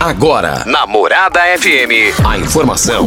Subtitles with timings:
[0.00, 3.06] Agora, na Morada FM, a informação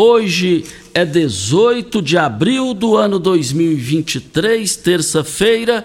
[0.00, 0.64] Hoje
[0.94, 5.84] é 18 de abril do ano 2023, terça-feira.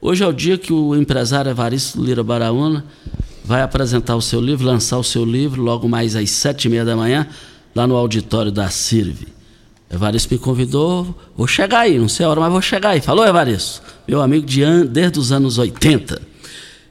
[0.00, 2.82] Hoje é o dia que o empresário Evaristo Lira Baraúna
[3.44, 6.82] vai apresentar o seu livro, lançar o seu livro, logo mais às sete e meia
[6.82, 7.28] da manhã,
[7.74, 9.26] lá no auditório da CIRV.
[9.92, 13.02] Evaristo me convidou, vou chegar aí, não sei a hora, mas vou chegar aí.
[13.02, 13.82] Falou, Evaristo?
[14.08, 16.35] Meu amigo de desde os anos 80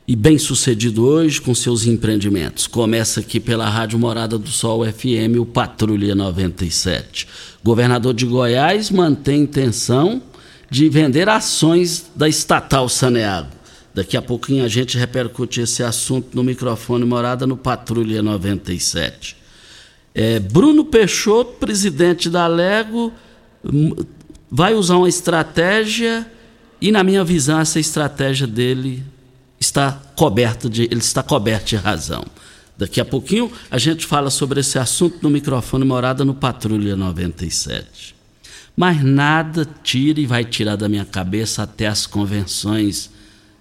[0.07, 2.67] e bem sucedido hoje com seus empreendimentos.
[2.67, 7.27] Começa aqui pela Rádio Morada do Sol FM, o Patrulha 97.
[7.63, 10.21] Governador de Goiás mantém intenção
[10.69, 13.49] de vender ações da estatal Saneago.
[13.95, 19.35] Daqui a pouquinho a gente repercute esse assunto no microfone Morada no Patrulha 97.
[20.13, 23.11] É, Bruno Peixoto, presidente da Lego,
[24.51, 26.29] vai usar uma estratégia
[26.79, 29.03] e, na minha visão, essa estratégia dele
[29.59, 32.25] está coberta de, ele está coberto de razão.
[32.77, 38.15] Daqui a pouquinho a gente fala sobre esse assunto no microfone Morada no Patrulha 97.
[38.75, 43.09] Mas nada tira e vai tirar da minha cabeça até as convenções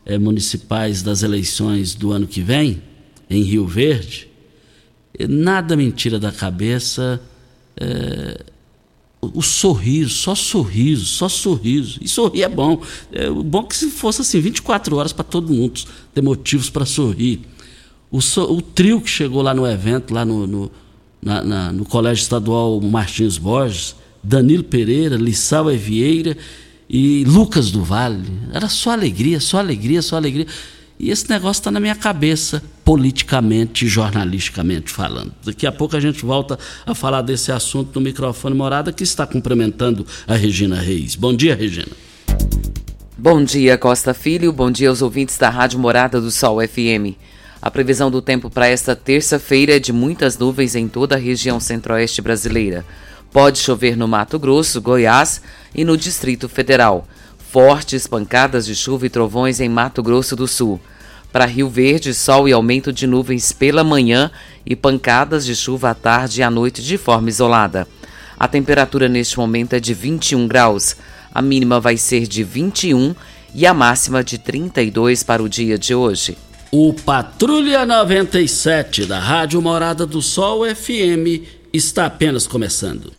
[0.04, 2.82] é, municipais das eleições do ano que vem,
[3.30, 4.34] em Rio Verde
[5.28, 7.20] nada me tira da cabeça
[7.76, 8.44] é,
[9.34, 11.98] o, sorriso, só sorriso, só sorriso.
[12.02, 12.80] E sorrir é bom.
[13.12, 15.80] É bom que se fosse assim 24 horas para todo mundo
[16.12, 17.40] ter motivos para sorrir.
[18.10, 20.70] O, so, o, trio que chegou lá no evento, lá no, no,
[21.20, 26.36] na, na, no Colégio Estadual Martins Borges, Danilo Pereira, Lissau Vieira
[26.88, 28.22] e Lucas do Vale.
[28.52, 30.46] Era só alegria, só alegria, só alegria.
[30.98, 35.32] E esse negócio está na minha cabeça, politicamente e jornalisticamente falando.
[35.44, 39.26] Daqui a pouco a gente volta a falar desse assunto no microfone Morada, que está
[39.26, 41.14] cumprimentando a Regina Reis.
[41.14, 41.92] Bom dia, Regina.
[43.16, 44.52] Bom dia, Costa Filho.
[44.52, 47.16] Bom dia aos ouvintes da Rádio Morada do Sol FM.
[47.62, 51.58] A previsão do tempo para esta terça-feira é de muitas nuvens em toda a região
[51.58, 52.84] centro-oeste brasileira.
[53.32, 55.40] Pode chover no Mato Grosso, Goiás
[55.74, 57.08] e no Distrito Federal
[57.54, 60.80] fortes pancadas de chuva e trovões em Mato Grosso do Sul.
[61.34, 64.30] Para Rio Verde, sol e aumento de nuvens pela manhã
[64.64, 67.88] e pancadas de chuva à tarde e à noite de forma isolada.
[68.38, 70.94] A temperatura neste momento é de 21 graus.
[71.34, 73.16] A mínima vai ser de 21
[73.52, 76.38] e a máxima de 32 para o dia de hoje.
[76.70, 81.42] O Patrulha 97 da Rádio Morada do Sol FM
[81.72, 83.12] está apenas começando.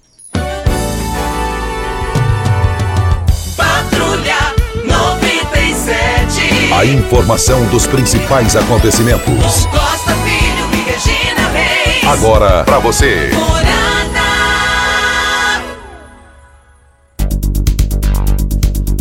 [6.74, 9.66] A informação dos principais acontecimentos.
[9.66, 12.04] Costa Filho e Regina Reis.
[12.06, 13.30] Agora para você.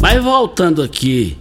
[0.01, 1.37] Mas voltando aqui,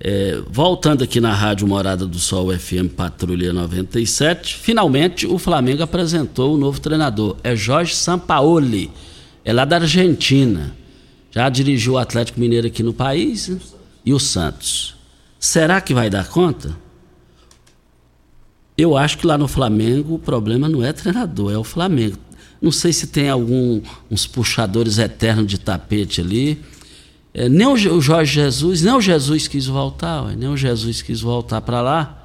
[0.00, 6.54] é, voltando aqui na Rádio Morada do Sol FM Patrulha 97, finalmente o Flamengo apresentou
[6.54, 7.36] o novo treinador.
[7.44, 8.90] É Jorge Sampaoli,
[9.44, 10.74] é lá da Argentina.
[11.30, 13.52] Já dirigiu o Atlético Mineiro aqui no país
[14.04, 14.95] e o Santos.
[15.38, 16.76] Será que vai dar conta?
[18.76, 22.18] Eu acho que lá no Flamengo o problema não é treinador, é o Flamengo.
[22.60, 23.80] não sei se tem algum
[24.10, 26.62] uns puxadores eternos de tapete ali.
[27.32, 31.20] É, nem o Jorge Jesus, nem o Jesus quis voltar, ué, nem o Jesus quis
[31.20, 32.22] voltar para lá.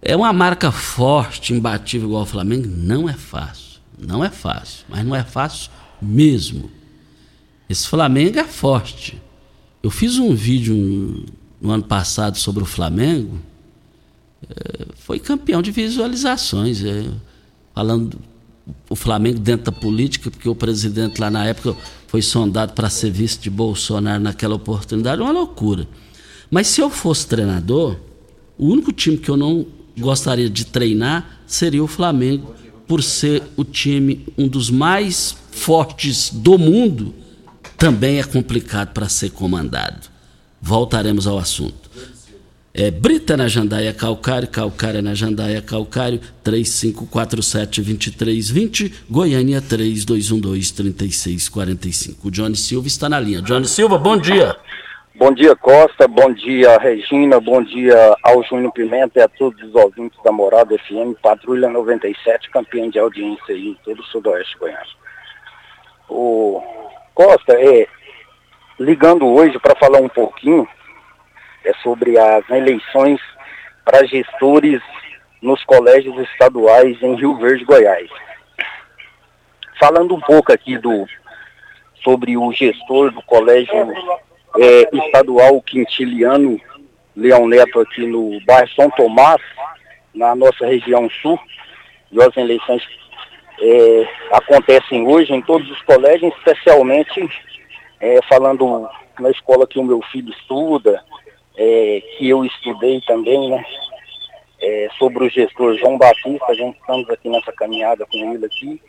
[0.00, 3.80] É uma marca forte, imbatível igual o Flamengo, não é fácil.
[3.98, 5.70] Não é fácil, mas não é fácil
[6.00, 6.70] mesmo.
[7.68, 9.20] Esse Flamengo é forte.
[9.82, 11.26] Eu fiz um vídeo
[11.60, 13.38] no ano passado sobre o Flamengo,
[14.48, 17.06] é, foi campeão de visualizações, é,
[17.74, 18.18] falando
[18.88, 21.76] o Flamengo dentro da política, porque o presidente lá na época
[22.06, 25.88] foi sondado para ser vice de Bolsonaro naquela oportunidade, uma loucura.
[26.50, 27.96] Mas se eu fosse treinador,
[28.56, 29.66] o único time que eu não
[29.98, 32.54] gostaria de treinar seria o Flamengo,
[32.86, 37.14] por ser o time um dos mais fortes do mundo,
[37.76, 40.08] também é complicado para ser comandado.
[40.60, 41.88] Voltaremos ao assunto.
[42.74, 52.24] É, Brita na Jandaia Calcário, Calcária na Jandaia Calcário, 3547-2320, Goiânia 3212-3645.
[52.24, 53.42] O Johnny Silva está na linha.
[53.42, 54.54] Johnny Silva, bom dia.
[55.16, 56.06] Bom dia, Costa.
[56.06, 57.40] Bom dia, Regina.
[57.40, 62.48] Bom dia ao Júnior Pimenta e a todos os ouvintes da Morada FM, Patrulha 97,
[62.50, 64.86] campeão de audiência aí em todo o sudoeste goiano.
[66.08, 66.62] O
[67.12, 67.88] Costa, é,
[68.78, 70.66] ligando hoje para falar um pouquinho
[71.64, 73.20] é sobre as eleições
[73.84, 74.80] para gestores
[75.42, 78.08] nos colégios estaduais em Rio Verde, Goiás.
[79.78, 81.06] Falando um pouco aqui do
[82.02, 83.92] sobre o gestor do colégio
[84.56, 86.60] é, estadual Quintiliano
[87.16, 89.42] Leão Neto aqui no bairro São Tomás,
[90.14, 91.38] na nossa região sul,
[92.12, 92.82] e as eleições
[93.60, 97.28] é, acontecem hoje em todos os colégios, especialmente
[98.00, 101.02] é, falando na escola que o meu filho estuda,
[101.56, 103.64] é, que eu estudei também, né?
[104.60, 108.80] É, sobre o gestor João Batista, a gente estamos aqui nessa caminhada com ele aqui,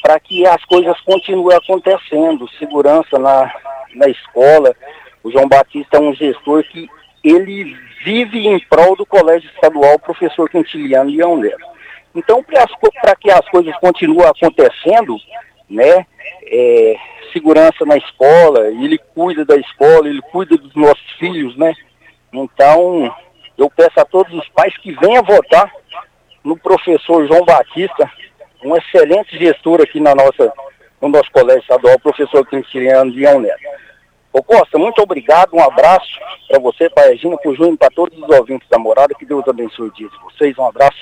[0.00, 3.52] para que as coisas continuem acontecendo, segurança na,
[3.96, 4.74] na escola.
[5.24, 6.88] O João Batista é um gestor que
[7.24, 11.66] ele vive em prol do Colégio Estadual Professor Quintiliano Leão Neto.
[12.14, 15.16] Então, para que as coisas continuem acontecendo,
[15.68, 16.06] né,
[16.44, 16.96] é,
[17.32, 21.74] segurança na escola, ele cuida da escola, ele cuida dos nossos filhos, né,
[22.32, 23.14] então,
[23.56, 25.72] eu peço a todos os pais que venham votar
[26.44, 28.10] no professor João Batista,
[28.64, 30.52] um excelente gestor aqui na nossa,
[31.00, 33.60] no nosso colégio estadual, professor Cristiano Leão Neto.
[34.32, 37.90] Ô Costa, muito obrigado, um abraço para você, para a Regina, para o Júnior, para
[37.90, 41.00] todos os ouvintes da morada, que Deus abençoe o dia de vocês, um abraço.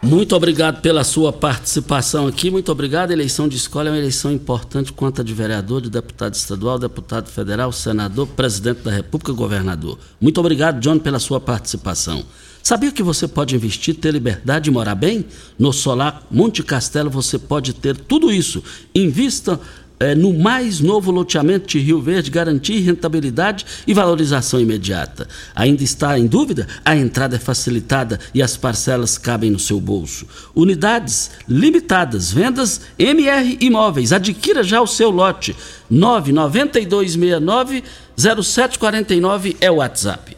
[0.00, 2.50] Muito obrigado pela sua participação aqui.
[2.50, 3.10] Muito obrigado.
[3.10, 6.78] A eleição de escola é uma eleição importante quanto a de vereador, de deputado estadual,
[6.78, 9.98] deputado federal, senador, presidente da República, governador.
[10.20, 12.24] Muito obrigado, John, pela sua participação.
[12.62, 15.24] Sabia que você pode investir, ter liberdade e morar bem?
[15.58, 18.62] No Solar Monte Castelo você pode ter tudo isso.
[18.94, 19.58] Invista
[20.00, 25.26] é, no mais novo loteamento de Rio Verde, garantir rentabilidade e valorização imediata.
[25.54, 26.66] Ainda está em dúvida?
[26.84, 30.26] A entrada é facilitada e as parcelas cabem no seu bolso.
[30.54, 34.12] Unidades limitadas, vendas MR Imóveis.
[34.12, 35.56] Adquira já o seu lote.
[35.90, 37.82] 99269
[38.16, 40.36] 0749 é o WhatsApp.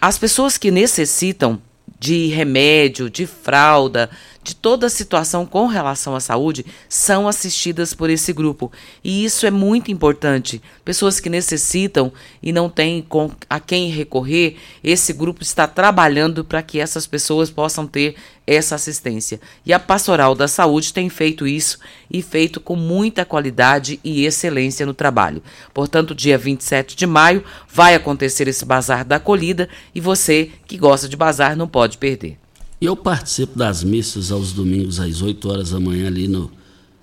[0.00, 1.60] As pessoas que necessitam
[1.98, 4.08] de remédio, de fralda,
[4.42, 8.72] de toda a situação com relação à saúde são assistidas por esse grupo.
[9.02, 10.62] E isso é muito importante.
[10.84, 13.06] Pessoas que necessitam e não têm
[13.48, 18.16] a quem recorrer, esse grupo está trabalhando para que essas pessoas possam ter
[18.46, 19.38] essa assistência.
[19.66, 21.78] E a Pastoral da Saúde tem feito isso
[22.10, 25.42] e feito com muita qualidade e excelência no trabalho.
[25.74, 31.06] Portanto, dia 27 de maio vai acontecer esse bazar da acolhida e você que gosta
[31.06, 32.38] de bazar não pode perder.
[32.80, 36.48] Eu participo das missas aos domingos às 8 horas da manhã ali no,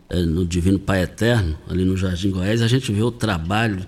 [0.09, 2.61] é, no Divino Pai Eterno, ali no Jardim Goiás.
[2.61, 3.85] A gente vê o trabalho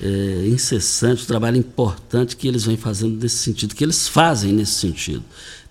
[0.00, 4.74] é, incessante, o trabalho importante que eles vêm fazendo nesse sentido, que eles fazem nesse
[4.74, 5.24] sentido.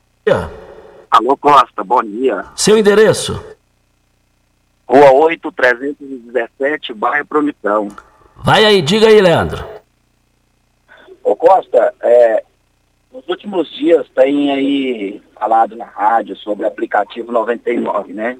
[1.10, 2.46] Alô, Costa, bom dia.
[2.56, 3.42] Seu endereço?
[4.88, 7.90] Rua 8, 317, bairro Promissão.
[8.38, 9.66] Vai aí, diga aí, Leandro.
[11.24, 12.44] Ô Costa, é,
[13.12, 18.38] nos últimos dias tem aí falado na rádio sobre o aplicativo 99, né?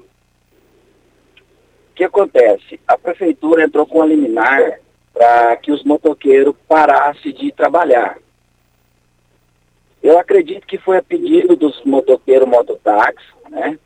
[1.90, 2.80] O que acontece?
[2.86, 4.80] A prefeitura entrou com a liminar
[5.12, 8.18] para que os motoqueiros parassem de trabalhar.
[10.02, 13.78] Eu acredito que foi a pedido dos motoqueiros mototáxi, né?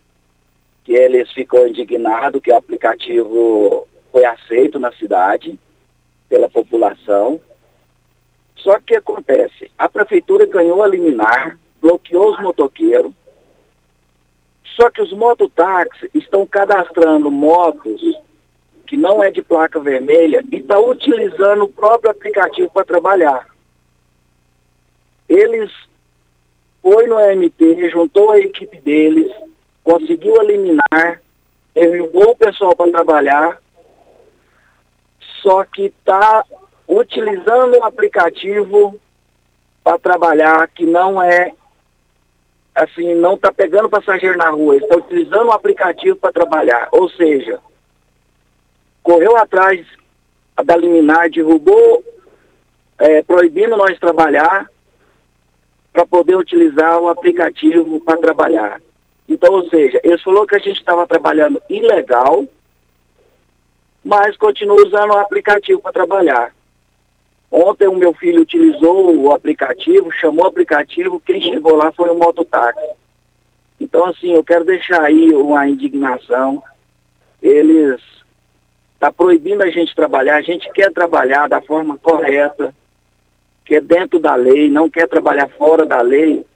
[0.84, 5.58] Que eles ficou indignados que o aplicativo foi aceito na cidade
[6.28, 7.40] pela população.
[8.56, 13.12] Só que acontece, a prefeitura ganhou a liminar, bloqueou os motoqueiros,
[14.76, 18.00] só que os mototáxis estão cadastrando motos
[18.86, 23.48] que não é de placa vermelha e está utilizando o próprio aplicativo para trabalhar.
[25.28, 25.70] Eles
[26.80, 29.30] foi no AMT, juntou a equipe deles,
[29.82, 31.20] conseguiu eliminar,
[31.74, 33.62] derrubou o pessoal para trabalhar,
[35.42, 36.44] só que está
[36.86, 39.00] utilizando um aplicativo
[39.82, 41.52] para trabalhar que não é
[42.74, 46.88] assim, não está pegando passageiro na rua, está utilizando um aplicativo para trabalhar.
[46.92, 47.60] Ou seja,
[49.02, 49.86] correu atrás
[50.64, 52.04] da liminar, derrubou,
[52.98, 54.70] é, proibindo nós trabalhar
[55.92, 58.80] para poder utilizar o aplicativo para trabalhar.
[59.28, 62.46] Então, ou seja, eles falou que a gente estava trabalhando ilegal,
[64.04, 66.54] mas continua usando o aplicativo para trabalhar.
[67.52, 72.18] Ontem o meu filho utilizou o aplicativo, chamou o aplicativo, quem chegou lá foi o
[72.18, 72.88] mototáxi.
[73.78, 76.62] Então, assim, eu quero deixar aí uma indignação.
[77.42, 78.00] Eles
[78.98, 82.74] tá proibindo a gente trabalhar, a gente quer trabalhar da forma correta,
[83.66, 86.46] que é dentro da lei, não quer trabalhar fora da lei,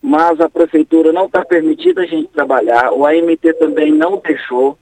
[0.00, 4.78] mas a prefeitura não está permitida a gente trabalhar, o AMT também não deixou.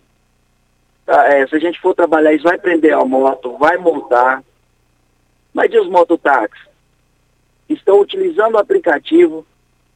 [1.07, 4.43] Tá, é, se a gente for trabalhar, isso vai prender a moto, vai multar.
[5.57, 6.69] Mas e os mototáxis?
[7.67, 9.47] Estão utilizando o aplicativo,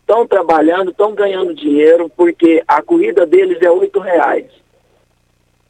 [0.00, 4.46] estão trabalhando, estão ganhando dinheiro, porque a corrida deles é oito reais.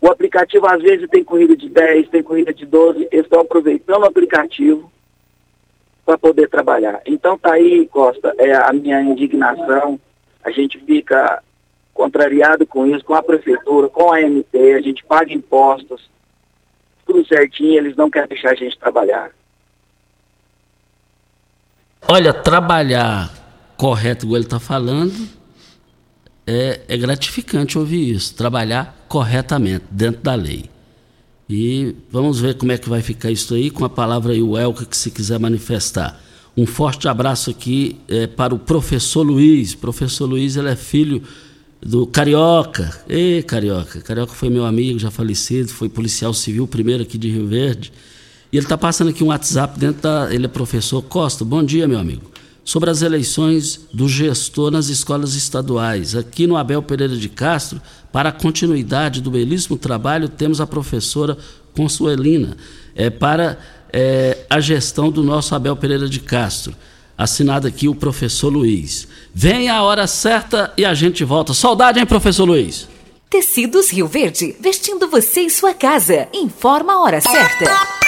[0.00, 4.02] O aplicativo às vezes tem corrida de 10, tem corrida de 12, eles estão aproveitando
[4.02, 4.92] o aplicativo
[6.06, 7.02] para poder trabalhar.
[7.04, 9.98] Então tá aí, Costa, é a minha indignação.
[10.44, 11.42] A gente fica
[11.92, 16.08] contrariado com isso, com a prefeitura, com a AMT, a gente paga impostos,
[17.04, 19.32] tudo certinho, eles não querem deixar a gente trabalhar.
[22.08, 23.32] Olha, trabalhar
[23.76, 25.28] correto, igual ele está falando,
[26.46, 28.34] é, é gratificante ouvir isso.
[28.34, 30.64] Trabalhar corretamente, dentro da lei.
[31.48, 34.56] E vamos ver como é que vai ficar isso aí, com a palavra aí, o
[34.56, 36.20] Elca, que se quiser manifestar.
[36.56, 39.74] Um forte abraço aqui é, para o professor Luiz.
[39.74, 41.22] Professor Luiz, ele é filho
[41.80, 43.02] do Carioca.
[43.08, 44.00] Ei, Carioca.
[44.00, 47.92] Carioca foi meu amigo, já falecido, foi policial civil primeiro aqui de Rio Verde.
[48.52, 50.32] E ele está passando aqui um WhatsApp dentro da.
[50.32, 51.44] Ele é professor Costa.
[51.44, 52.30] Bom dia, meu amigo.
[52.64, 56.16] Sobre as eleições do gestor nas escolas estaduais.
[56.16, 57.80] Aqui no Abel Pereira de Castro,
[58.12, 61.38] para a continuidade do belíssimo trabalho, temos a professora
[61.74, 62.56] Consuelina.
[62.94, 63.58] É, para
[63.92, 66.74] é, a gestão do nosso Abel Pereira de Castro.
[67.16, 69.06] Assinado aqui o professor Luiz.
[69.32, 71.54] Vem a hora certa e a gente volta.
[71.54, 72.88] Saudade, hein, professor Luiz?
[73.28, 76.28] Tecidos Rio Verde, vestindo você e sua casa.
[76.32, 77.99] Informa a hora certa.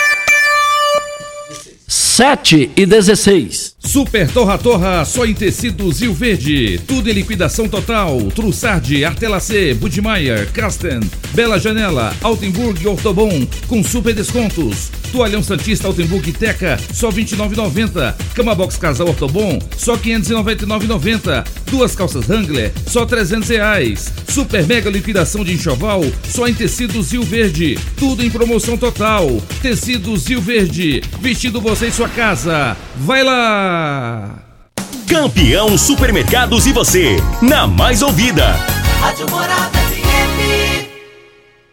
[1.93, 3.72] 7 e 16.
[3.85, 6.81] Super Torra Torra, só em tecidos Rio Verde.
[6.87, 8.19] Tudo em liquidação total.
[8.35, 11.01] Trussardi, Artelacê, Budmeier, Casten,
[11.35, 14.91] Bela Janela, Altenburg e Ortobon, com super descontos.
[15.11, 18.15] Toalhão Santista Altenburg e Teca, só R$ 29,90.
[18.35, 21.45] Cama Box Casal Ortobon, só R$ 599,90.
[21.71, 24.13] Duas calças Wrangler, só 300 reais.
[24.29, 27.79] Super mega liquidação de enxoval, só em tecidos Rio Verde.
[27.99, 29.29] Tudo em promoção total.
[29.61, 32.77] Tecidos Rio Verde, vestindo você em sua casa.
[32.97, 33.72] Vai lá!
[35.09, 38.53] Campeão Supermercados e você, na mais ouvida.
[39.01, 40.89] Rádio Morada FM.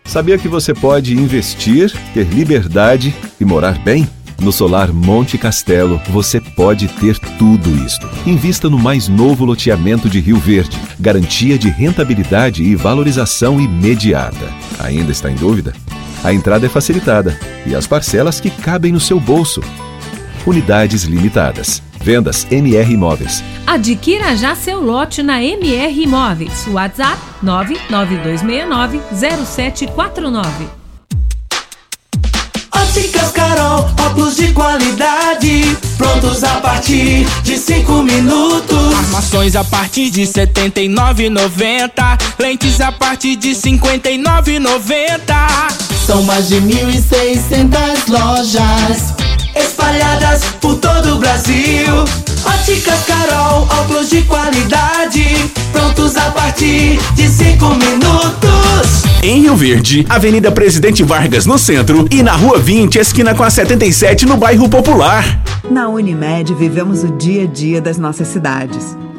[0.04, 4.10] Sabia que você pode investir, ter liberdade e morar bem?
[4.42, 8.10] No Solar Monte Castelo, você pode ter tudo isto.
[8.26, 10.80] Invista no mais novo loteamento de Rio Verde.
[11.00, 14.52] Garantia de rentabilidade e valorização imediata.
[14.80, 15.74] Ainda está em dúvida?
[16.24, 19.62] A entrada é facilitada e as parcelas que cabem no seu bolso.
[20.46, 21.82] Unidades limitadas.
[22.02, 23.44] Vendas MR Imóveis.
[23.68, 26.66] Adquira já seu lote na MR Imóveis.
[26.68, 30.44] WhatsApp 992690749.
[32.74, 38.94] Óticas Carol, óculos de qualidade, prontos a partir de cinco minutos.
[38.96, 42.18] Armações a partir de R$ 79,90.
[42.40, 45.20] Lentes a partir de R$ 59,90.
[46.06, 49.19] São mais de 1.600 lojas
[51.40, 52.04] Brasil.
[52.46, 55.24] Óticas Carol, óculos de qualidade,
[55.72, 59.04] prontos a partir de cinco minutos.
[59.24, 63.50] Em Rio Verde, Avenida Presidente Vargas no centro e na Rua 20, esquina com a
[63.50, 65.42] 77 no bairro Popular.
[65.70, 68.98] Na Unimed vivemos o dia a dia das nossas cidades.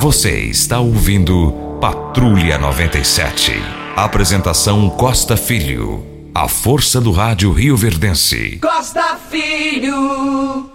[0.00, 3.52] Você está ouvindo Patrulha 97.
[3.94, 6.04] Apresentação Costa Filho.
[6.34, 8.58] A força do rádio Rio Verdense.
[8.58, 10.70] Costa Filho.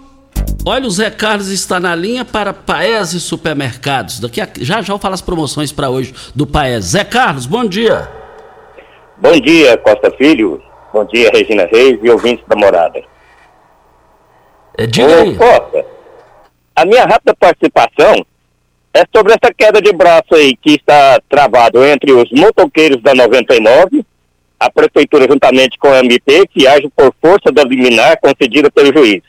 [0.64, 4.20] Olha, o Zé Carlos está na linha para Paese Supermercados.
[4.20, 6.88] Daqui a, já já eu falo as promoções para hoje do Paese.
[6.88, 8.08] Zé Carlos, bom dia.
[9.18, 10.62] Bom dia, Costa Filho.
[10.92, 13.02] Bom dia, Regina Reis e ouvintes da morada.
[14.78, 15.36] É, diga Ô, aí.
[15.36, 15.84] Costa,
[16.74, 18.24] a minha rápida participação
[18.98, 24.04] é sobre essa queda de braço aí que está travado entre os motoqueiros da 99
[24.58, 29.22] a prefeitura, juntamente com a MP, que age por força da liminar concedida pelo juiz.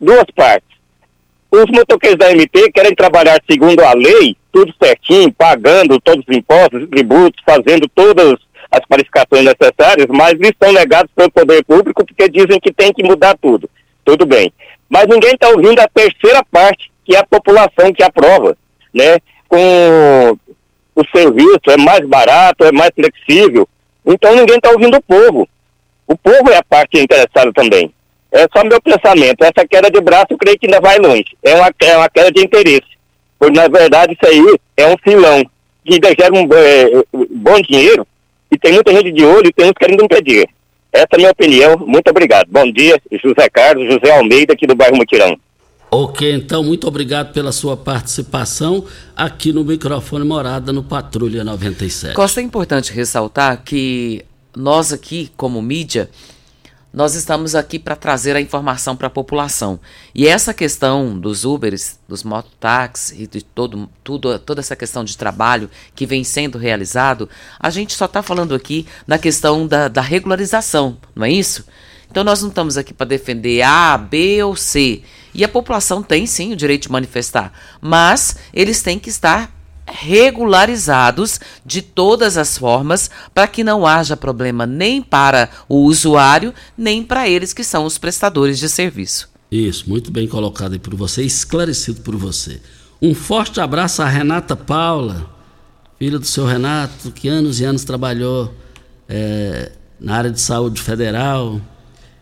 [0.00, 0.78] Duas partes.
[1.50, 6.88] Os motoqueiros da MP querem trabalhar segundo a lei, tudo certinho, pagando todos os impostos
[6.88, 8.38] tributos, fazendo todas
[8.70, 13.02] as qualificações necessárias, mas eles são negados pelo poder público porque dizem que tem que
[13.02, 13.68] mudar tudo.
[14.06, 14.50] Tudo bem.
[14.88, 18.56] Mas ninguém está ouvindo a terceira parte, que é a população que aprova,
[18.96, 19.18] né?
[19.48, 20.38] Com
[20.94, 23.68] o serviço é mais barato, é mais flexível.
[24.04, 25.46] Então ninguém está ouvindo o povo.
[26.06, 27.92] O povo é a parte interessada também.
[28.32, 29.42] É só meu pensamento.
[29.42, 31.36] Essa queda de braço eu creio que ainda vai longe.
[31.42, 32.96] É uma, é uma queda de interesse.
[33.38, 35.44] Porque na verdade isso aí é um filão
[35.84, 38.06] que gera um é, bom dinheiro
[38.50, 40.48] e tem muita gente de olho e tem uns querendo impedir.
[40.92, 41.76] Essa é a minha opinião.
[41.78, 42.48] Muito obrigado.
[42.50, 45.36] Bom dia, José Carlos, José Almeida, aqui do bairro Mutirão.
[45.98, 48.84] Ok, então, muito obrigado pela sua participação
[49.16, 52.14] aqui no microfone Morada no Patrulha 97.
[52.14, 54.22] Costa, é importante ressaltar que
[54.54, 56.10] nós aqui, como mídia,
[56.92, 59.80] nós estamos aqui para trazer a informação para a população.
[60.14, 65.16] E essa questão dos Ubers, dos mototáxis e de todo, tudo, toda essa questão de
[65.16, 67.26] trabalho que vem sendo realizado,
[67.58, 71.64] a gente só está falando aqui na questão da, da regularização, não é isso?
[72.10, 75.02] Então nós não estamos aqui para defender A, B ou C.
[75.36, 79.54] E a população tem sim o direito de manifestar, mas eles têm que estar
[79.86, 87.02] regularizados de todas as formas para que não haja problema nem para o usuário, nem
[87.02, 89.28] para eles que são os prestadores de serviço.
[89.52, 92.58] Isso, muito bem colocado aí por você, esclarecido por você.
[93.00, 95.30] Um forte abraço a Renata Paula,
[95.98, 98.54] filha do seu Renato, que anos e anos trabalhou
[99.06, 99.70] é,
[100.00, 101.60] na área de saúde federal.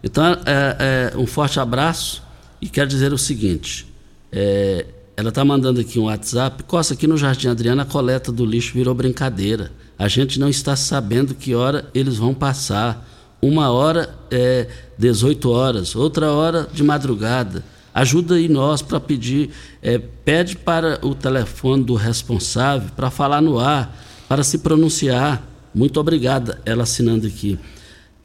[0.03, 2.24] Então, é, é, um forte abraço
[2.65, 3.87] e quero dizer o seguinte:
[4.33, 6.63] é, ela está mandando aqui um WhatsApp.
[6.63, 9.71] Costa, aqui no Jardim Adriana a coleta do lixo virou brincadeira.
[9.99, 13.07] A gente não está sabendo que hora eles vão passar.
[13.43, 17.63] Uma hora é 18 horas, outra hora de madrugada.
[17.93, 19.51] Ajuda aí nós para pedir,
[19.83, 23.95] é, pede para o telefone do responsável para falar no ar,
[24.27, 25.47] para se pronunciar.
[25.75, 27.59] Muito obrigada, ela assinando aqui.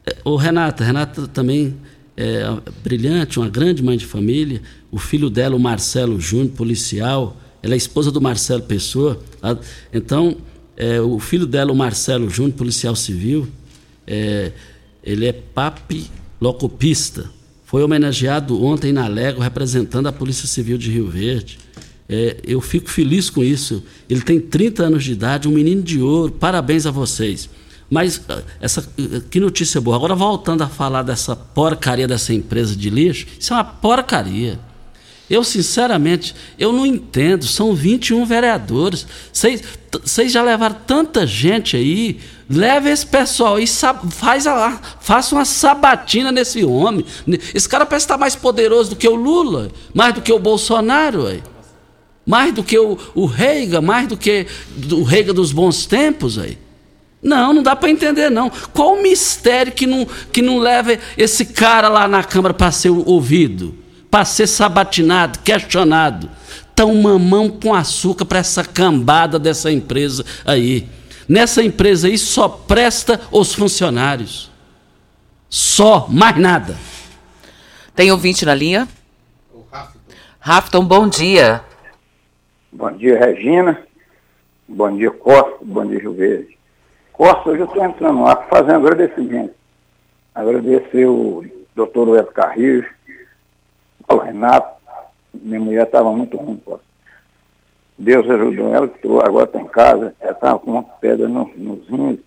[0.06, 1.76] É, ô Renata, Renata também
[2.16, 2.44] é,
[2.82, 4.62] brilhante, uma grande mãe de família.
[4.90, 7.36] O filho dela, o Marcelo Júnior, policial.
[7.62, 9.20] Ela é esposa do Marcelo Pessoa.
[9.92, 10.36] Então,
[10.76, 13.46] é, o filho dela, o Marcelo Júnior, policial civil,
[14.06, 14.52] é,
[15.02, 17.30] ele é papilocopista.
[17.64, 21.58] Foi homenageado ontem na Lego, representando a Polícia Civil de Rio Verde.
[22.08, 23.84] É, eu fico feliz com isso.
[24.08, 26.32] Ele tem 30 anos de idade, um menino de ouro.
[26.32, 27.48] Parabéns a vocês.
[27.90, 29.96] Mas ah, essa, ah, que notícia boa.
[29.96, 34.58] Agora, voltando a falar dessa porcaria dessa empresa de lixo, isso é uma porcaria.
[35.28, 37.46] Eu, sinceramente, eu não entendo.
[37.46, 39.06] São 21 vereadores.
[39.32, 42.18] Vocês já levaram tanta gente aí.
[42.48, 43.64] Leve esse pessoal e
[44.10, 47.04] faz a, faça uma sabatina nesse homem.
[47.54, 51.28] Esse cara parece estar mais poderoso do que o Lula, mais do que o Bolsonaro.
[51.28, 51.40] Aí.
[52.26, 54.48] Mais do que o, o Reiga, mais do que
[54.90, 56.40] o Reiga dos bons tempos.
[56.40, 56.58] Aí.
[57.22, 58.50] Não, não dá para entender não.
[58.72, 62.88] Qual o mistério que não, que não leva esse cara lá na Câmara para ser
[62.88, 63.74] ouvido,
[64.10, 66.30] para ser sabatinado, questionado?
[66.74, 70.88] Tão mamão com açúcar para essa cambada dessa empresa aí.
[71.28, 74.50] Nessa empresa aí só presta os funcionários.
[75.48, 76.76] Só, mais nada.
[77.94, 78.88] Tem ouvinte na linha?
[80.38, 81.62] Rafton, bom dia.
[82.72, 83.78] Bom dia, Regina.
[84.66, 85.58] Bom dia, Costa.
[85.60, 86.59] Bom dia, Verde.
[87.20, 89.52] Costa, hoje eu estou entrando lá fazendo agradecimento.
[90.34, 91.44] Agradecer o
[91.76, 92.88] doutor Web Carrilho,
[94.08, 94.80] o Renato,
[95.34, 96.82] minha mulher estava muito ruim, Costa.
[97.98, 101.86] Deus ajudou ela, que agora está em casa, ela estava com uma pedra nos, nos
[101.90, 102.20] rins,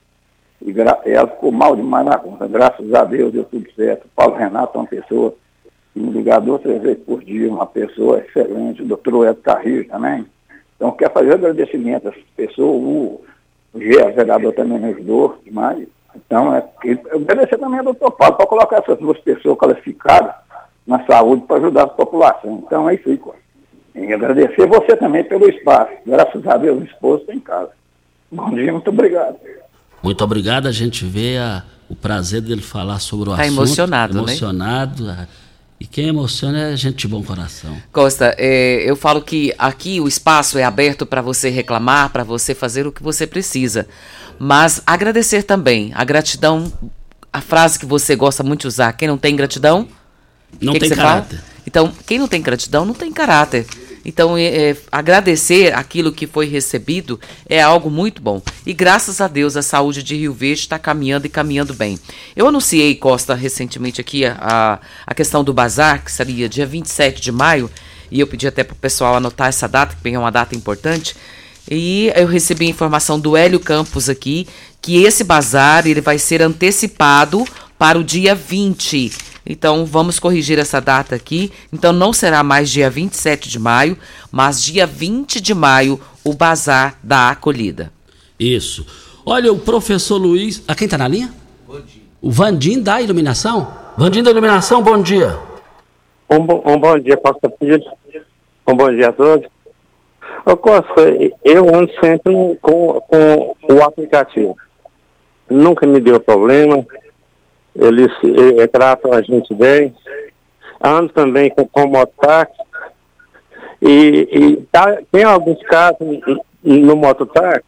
[0.61, 2.47] e ela ficou mal demais na conta.
[2.47, 4.07] Graças a Deus deu tudo certo.
[4.15, 5.33] Paulo Renato é uma pessoa
[5.91, 9.87] que me liga duas, três vezes por dia, uma pessoa excelente, o doutor Ed Carrilho
[9.87, 10.23] também.
[10.75, 13.23] Então, quer fazer agradecimento a essa pessoa, o
[13.73, 15.87] o vereador também me ajudou demais.
[16.15, 20.33] Então, é, eu agradecer também ao doutor Paulo para colocar essas duas pessoas qualificadas
[20.85, 22.63] na saúde para ajudar a população.
[22.65, 23.41] Então, é isso aí, Costa.
[23.95, 25.91] E agradecer você também pelo espaço.
[26.05, 27.71] Graças a Deus, o esposo está em casa.
[28.31, 29.37] Bom dia, muito obrigado.
[30.01, 30.67] Muito obrigado.
[30.67, 33.57] A gente vê a, o prazer dele falar sobre o tá assunto.
[33.57, 35.27] emocionado, emocionado, né?
[35.83, 37.75] E quem emociona é gente de bom coração.
[37.91, 42.55] Costa, é, eu falo que aqui o espaço é aberto para você reclamar, para você
[42.55, 43.85] fazer o que você precisa.
[44.39, 45.91] Mas agradecer também.
[45.93, 46.71] A gratidão,
[47.33, 49.85] a frase que você gosta muito de usar, quem não tem gratidão.
[50.61, 51.39] Não que tem que caráter.
[51.39, 51.51] Fala?
[51.67, 53.67] Então, quem não tem gratidão não tem caráter.
[54.05, 58.41] Então, é, é, agradecer aquilo que foi recebido é algo muito bom.
[58.65, 61.97] E graças a Deus a saúde de Rio Verde está caminhando e caminhando bem.
[62.35, 67.31] Eu anunciei, Costa, recentemente aqui a, a questão do bazar, que seria dia 27 de
[67.31, 67.69] maio,
[68.11, 71.15] e eu pedi até para o pessoal anotar essa data, que é uma data importante.
[71.69, 74.47] E eu recebi a informação do Hélio Campos aqui,
[74.81, 77.45] que esse bazar ele vai ser antecipado
[77.79, 81.51] para o dia 20 então vamos corrigir essa data aqui.
[81.71, 83.97] Então não será mais dia 27 de maio,
[84.31, 87.91] mas dia 20 de maio, o Bazar da Acolhida.
[88.39, 88.85] Isso.
[89.25, 90.63] Olha, o professor Luiz.
[90.67, 91.33] A quem está na linha?
[92.21, 93.73] O Vandim da Iluminação?
[93.97, 95.37] Vandim da Iluminação, bom dia.
[96.29, 97.83] Um, um bom dia, Costa Filho.
[98.65, 99.47] Um bom dia a todos.
[100.45, 101.01] Ô Costa,
[101.43, 104.57] eu ando sempre com, com o aplicativo.
[105.49, 106.85] Nunca me deu problema
[107.75, 108.11] eles
[108.59, 109.95] eh, tratam a gente bem.
[110.81, 112.53] Ando também com, com mototáxi.
[113.81, 116.19] E, e tá, tem alguns casos
[116.63, 117.67] no mototáxi,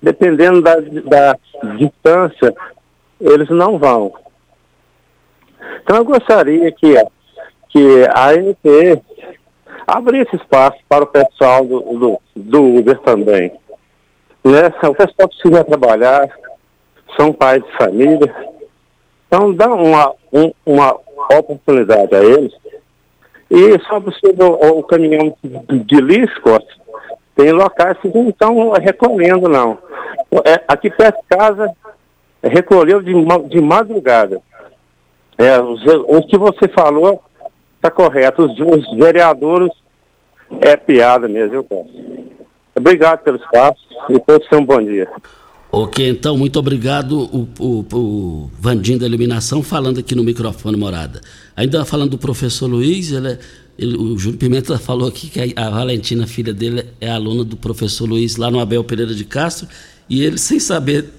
[0.00, 1.36] dependendo da, da
[1.76, 2.54] distância,
[3.20, 4.12] eles não vão.
[5.82, 6.94] Então eu gostaria que,
[7.68, 9.02] que a ANP
[9.86, 13.52] abrisse espaço para o pessoal do, do, do Uber também.
[14.44, 14.66] Né?
[14.82, 16.28] O pessoal precisa trabalhar,
[17.16, 18.53] são pais de família,
[19.34, 20.96] então dá uma, um, uma
[21.36, 22.52] oportunidade a eles.
[23.50, 26.50] E sobre o, o caminhão de Lisco,
[27.34, 29.76] tem locais que não estão recolhendo, não.
[30.44, 31.74] É, aqui perto de casa,
[32.44, 33.12] recolheu de,
[33.48, 34.40] de madrugada.
[35.36, 37.20] É, o que você falou
[37.74, 38.44] está correto.
[38.44, 39.72] Os, os, vereadores
[40.60, 41.90] é piada mesmo, eu posso.
[42.76, 45.08] Obrigado pelo espaço e todos um bom dia.
[45.76, 51.20] Ok, então, muito obrigado, o, o, o Vandim da Iluminação, falando aqui no microfone morada.
[51.56, 53.36] Ainda falando do professor Luiz, ele,
[53.76, 57.56] ele, o Júlio Pimenta falou aqui que a, a Valentina, filha dele, é aluna do
[57.56, 59.66] professor Luiz lá no Abel Pereira de Castro,
[60.08, 61.12] e ele, sem saber,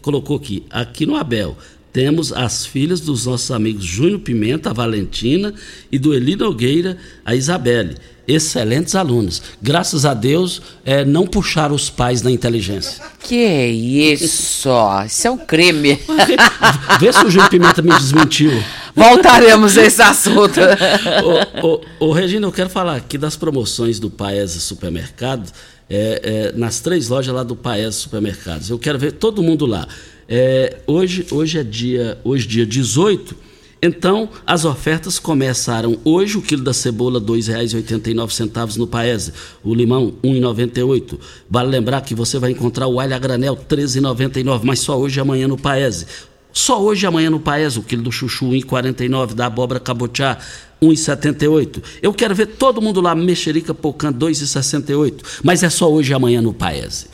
[0.00, 1.54] colocou aqui, aqui no Abel,
[1.94, 5.54] temos as filhas dos nossos amigos Júnior Pimenta, a Valentina,
[5.92, 7.94] e do Eli Nogueira, a Isabelle
[8.26, 9.42] excelentes alunos.
[9.60, 13.02] Graças a Deus, é, não puxaram os pais na inteligência.
[13.20, 14.70] Que isso?
[15.06, 16.00] Isso é um crime.
[16.98, 18.50] Vê se o Júlio Pimenta me desmentiu.
[18.96, 20.58] Voltaremos a esse assunto.
[21.62, 25.52] ô, ô, ô, Regina, eu quero falar aqui das promoções do Paese Supermercado,
[25.90, 28.70] é, é, nas três lojas lá do Paese Supermercados.
[28.70, 29.86] Eu quero ver todo mundo lá.
[30.28, 33.44] É, hoje, hoje é dia, hoje dia 18
[33.86, 39.30] então, as ofertas começaram hoje, o quilo da cebola R$ 2,89 no Paese,
[39.62, 41.18] o limão R$ 1,98.
[41.50, 45.18] Vale lembrar que você vai encontrar o alho a granel R$ 13,99, mas só hoje
[45.18, 46.06] e amanhã no Paese.
[46.50, 50.38] Só hoje e amanhã no Paese, o quilo do chuchu R$ 1,49, da abóbora cabotiá
[50.80, 51.82] R$ 1,78.
[52.00, 56.14] Eu quero ver todo mundo lá, mexerica pocã R$ 2,68, mas é só hoje e
[56.14, 57.08] amanhã no Paese.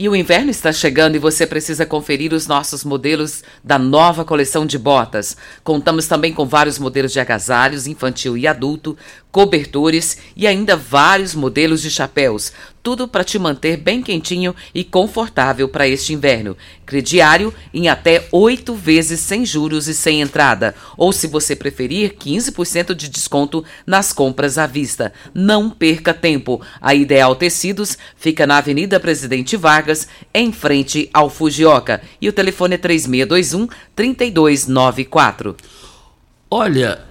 [0.00, 4.64] E o inverno está chegando e você precisa conferir os nossos modelos da nova coleção
[4.64, 5.36] de botas.
[5.64, 8.96] Contamos também com vários modelos de agasalhos infantil e adulto,
[9.38, 15.68] cobertores e ainda vários modelos de chapéus, tudo para te manter bem quentinho e confortável
[15.68, 16.56] para este inverno.
[16.84, 22.96] Crediário em até oito vezes sem juros e sem entrada, ou se você preferir, 15%
[22.96, 25.12] de desconto nas compras à vista.
[25.32, 26.60] Não perca tempo.
[26.80, 32.74] A Ideal Tecidos fica na Avenida Presidente Vargas, em frente ao Fujioka, e o telefone
[32.74, 35.56] é 3621 3294.
[36.50, 37.06] Olha,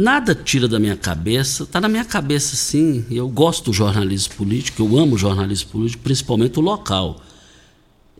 [0.00, 3.04] Nada tira da minha cabeça, está na minha cabeça sim.
[3.10, 7.20] Eu gosto do jornalismo político, eu amo jornalismo político, principalmente o local.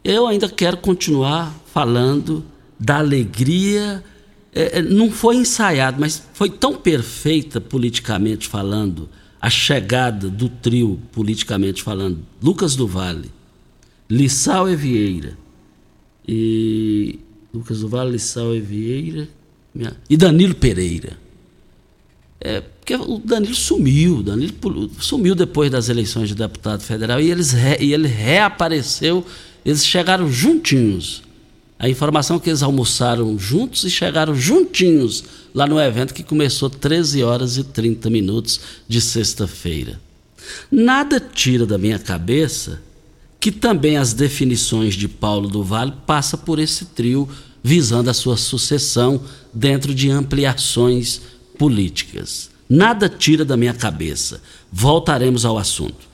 [0.04, 2.44] Eu ainda quero continuar falando
[2.78, 4.04] da alegria.
[4.54, 9.08] É, é, não foi ensaiado, mas foi tão perfeita politicamente falando
[9.40, 13.30] a chegada do trio, politicamente falando, Lucas do Vale,
[14.10, 15.38] Lissau e Vieira.
[16.28, 17.18] E.
[17.54, 19.26] Lucas do Vale, Lissau e Vieira.
[20.10, 21.29] E Danilo Pereira.
[22.40, 24.54] É, porque o Danilo sumiu, o Danilo
[24.98, 29.24] sumiu depois das eleições de deputado federal e, eles re, e ele reapareceu,
[29.64, 31.22] eles chegaram juntinhos.
[31.78, 35.24] A informação é que eles almoçaram juntos e chegaram juntinhos
[35.54, 40.00] lá no evento que começou 13 horas e 30 minutos de sexta-feira.
[40.70, 42.82] Nada tira da minha cabeça
[43.38, 47.28] que também as definições de Paulo do Vale passa por esse trio
[47.62, 49.22] visando a sua sucessão
[49.52, 51.22] dentro de ampliações
[51.60, 52.50] políticas.
[52.66, 54.40] Nada tira da minha cabeça.
[54.72, 56.08] Voltaremos ao assunto.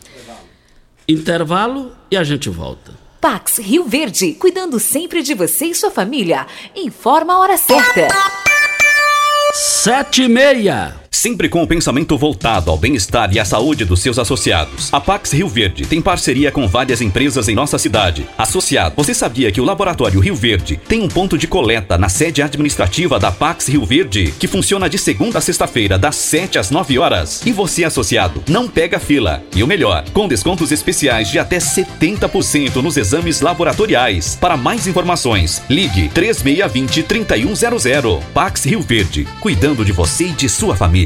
[1.07, 2.93] Intervalo e a gente volta.
[3.21, 6.49] Pax Rio Verde, cuidando sempre de você e sua família.
[6.75, 8.09] Informa a hora certa.
[9.55, 11.06] Sete e meia.
[11.17, 14.93] Sempre com o pensamento voltado ao bem-estar e à saúde dos seus associados.
[14.93, 18.27] A Pax Rio Verde tem parceria com várias empresas em nossa cidade.
[18.37, 22.43] Associado, você sabia que o Laboratório Rio Verde tem um ponto de coleta na sede
[22.43, 26.99] administrativa da Pax Rio Verde, que funciona de segunda a sexta-feira, das 7 às 9
[26.99, 27.41] horas?
[27.47, 29.43] E você, associado, não pega fila.
[29.55, 34.37] E o melhor, com descontos especiais de até 70% nos exames laboratoriais.
[34.39, 38.21] Para mais informações, ligue 3620 3100.
[38.35, 41.06] Pax Rio Verde, cuidando de você e de sua família.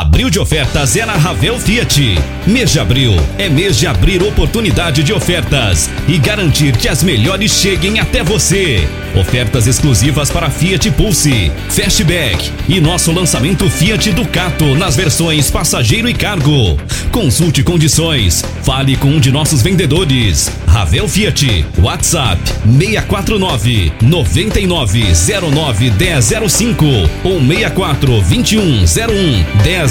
[0.00, 2.18] Abril de ofertas é na Ravel Fiat.
[2.46, 7.52] Mês de abril é mês de abrir oportunidade de ofertas e garantir que as melhores
[7.52, 8.88] cheguem até você.
[9.14, 16.14] Ofertas exclusivas para Fiat Pulse, Fastback e nosso lançamento Fiat Ducato nas versões passageiro e
[16.14, 16.78] cargo.
[17.12, 18.42] Consulte condições.
[18.62, 20.50] Fale com um de nossos vendedores.
[20.66, 26.86] Ravel Fiat, WhatsApp 649 9909 1005
[27.24, 28.84] ou 64 21 01
[29.62, 29.89] 1000.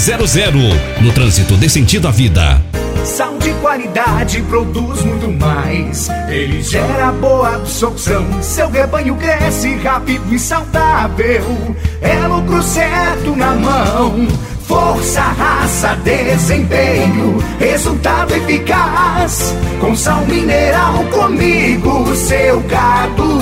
[1.02, 2.62] No trânsito dê sentido à vida.
[3.04, 6.08] Sal de qualidade produz muito mais.
[6.30, 8.24] Ele gera boa absorção.
[8.40, 11.76] Seu rebanho cresce rápido e saudável.
[12.00, 14.26] É lucro certo na mão.
[14.66, 19.54] Força, raça, desempenho, resultado eficaz.
[19.80, 23.38] Com sal mineral comigo, seu gado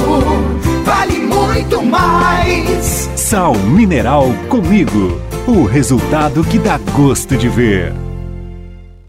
[0.84, 3.08] vale muito mais.
[3.14, 5.27] Sal mineral comigo.
[5.50, 8.07] O resultado que dá gosto de ver.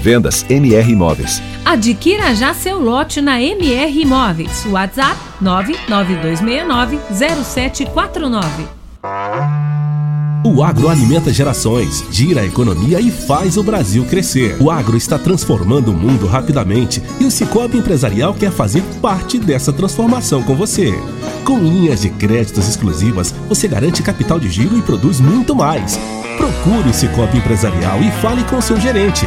[0.00, 1.42] Vendas MR Imóveis.
[1.64, 4.64] Adquira já seu lote na MR Imóveis.
[4.66, 8.42] WhatsApp 992690749.
[10.44, 14.56] O agro alimenta gerações, gira a economia e faz o Brasil crescer.
[14.60, 19.72] O agro está transformando o mundo rapidamente e o Cicobi Empresarial quer fazer parte dessa
[19.72, 20.92] transformação com você.
[21.44, 25.98] Com linhas de créditos exclusivas, você garante capital de giro e produz muito mais.
[26.36, 29.26] Procure o Cicobi Empresarial e fale com seu gerente,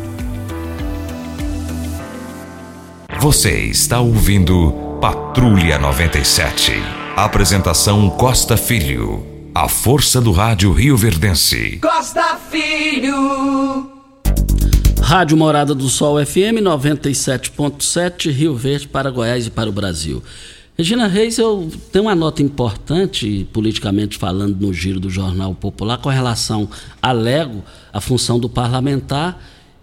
[3.21, 6.71] Você está ouvindo Patrulha 97.
[7.15, 9.23] Apresentação Costa Filho.
[9.53, 11.77] A força do rádio Rio Verdense.
[11.83, 13.91] Costa Filho.
[15.03, 20.23] Rádio Morada do Sol FM 97.7, Rio Verde para Goiás e para o Brasil.
[20.75, 26.09] Regina Reis, eu tenho uma nota importante, politicamente falando, no giro do Jornal Popular, com
[26.09, 26.67] relação
[26.99, 27.63] a Lego,
[27.93, 29.39] a função do parlamentar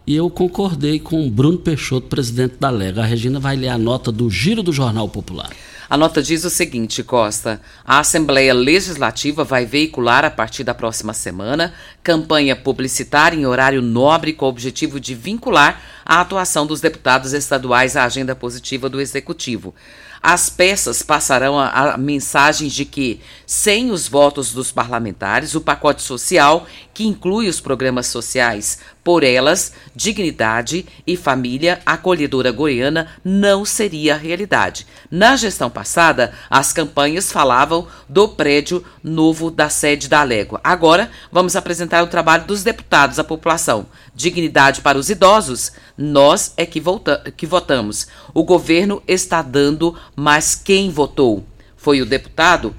[0.09, 3.03] e eu concordei com o Bruno Peixoto, presidente da Lega.
[3.03, 5.51] A Regina vai ler a nota do Giro do Jornal Popular.
[5.91, 11.13] A nota diz o seguinte, Costa: a Assembleia Legislativa vai veicular a partir da próxima
[11.13, 15.79] semana campanha publicitária em horário nobre com o objetivo de vincular
[16.09, 19.75] a atuação dos deputados estaduais à agenda positiva do Executivo.
[20.23, 26.03] As peças passarão a, a mensagens de que, sem os votos dos parlamentares, o pacote
[26.03, 28.79] social que inclui os programas sociais.
[29.05, 34.87] Por elas, dignidade e família acolhedora goiana não seria realidade.
[35.11, 40.61] Na gestão passada, as campanhas falavam do prédio novo da sede da Alégua.
[40.65, 43.87] Agora, vamos apresentar o trabalho dos deputados à população.
[44.15, 48.07] Dignidade para os idosos, nós é que, volta, que votamos.
[48.33, 51.45] O governo está dando, mas quem votou?
[51.77, 52.75] Foi o deputado?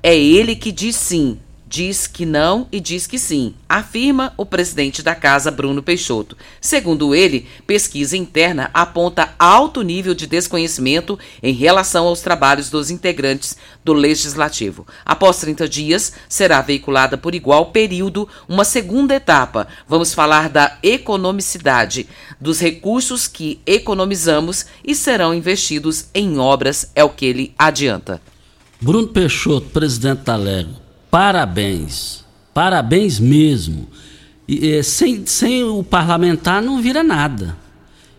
[0.00, 5.02] É ele que diz sim diz que não e diz que sim, afirma o presidente
[5.02, 6.36] da casa, Bruno Peixoto.
[6.60, 13.56] Segundo ele, pesquisa interna aponta alto nível de desconhecimento em relação aos trabalhos dos integrantes
[13.84, 14.86] do Legislativo.
[15.04, 19.66] Após 30 dias, será veiculada por igual período uma segunda etapa.
[19.88, 22.08] Vamos falar da economicidade,
[22.40, 28.20] dos recursos que economizamos e serão investidos em obras, é o que ele adianta.
[28.80, 30.83] Bruno Peixoto, presidente da Lego
[31.14, 32.24] parabéns.
[32.52, 33.86] Parabéns mesmo.
[34.48, 37.56] E, sem, sem o parlamentar não vira nada.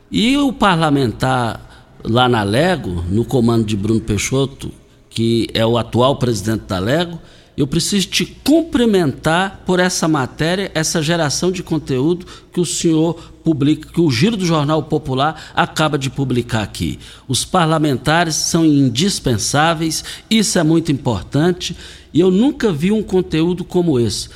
[0.10, 1.60] E o parlamentar
[2.06, 4.72] lá na Lego, no comando de Bruno Peixoto,
[5.10, 7.20] que é o atual presidente da Lego,
[7.58, 13.90] eu preciso te cumprimentar por essa matéria, essa geração de conteúdo que o senhor publica,
[13.90, 17.00] que o Giro do Jornal Popular acaba de publicar aqui.
[17.28, 21.76] Os parlamentares são indispensáveis, isso é muito importante,
[22.14, 24.30] e eu nunca vi um conteúdo como esse.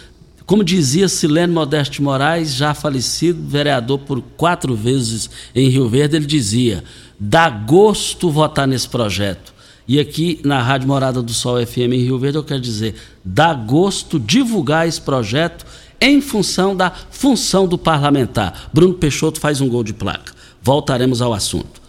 [0.46, 6.26] Como dizia Silene Modeste Moraes, já falecido, vereador por quatro vezes em Rio Verde, ele
[6.26, 6.84] dizia:
[7.20, 9.59] dá gosto votar nesse projeto
[9.90, 12.94] e aqui na Rádio Morada do Sol FM em Rio Verde, eu quero dizer,
[13.26, 15.66] dá gosto divulgar esse projeto
[16.00, 18.70] em função da função do parlamentar.
[18.72, 20.32] Bruno Peixoto faz um gol de placa.
[20.62, 21.82] Voltaremos ao assunto.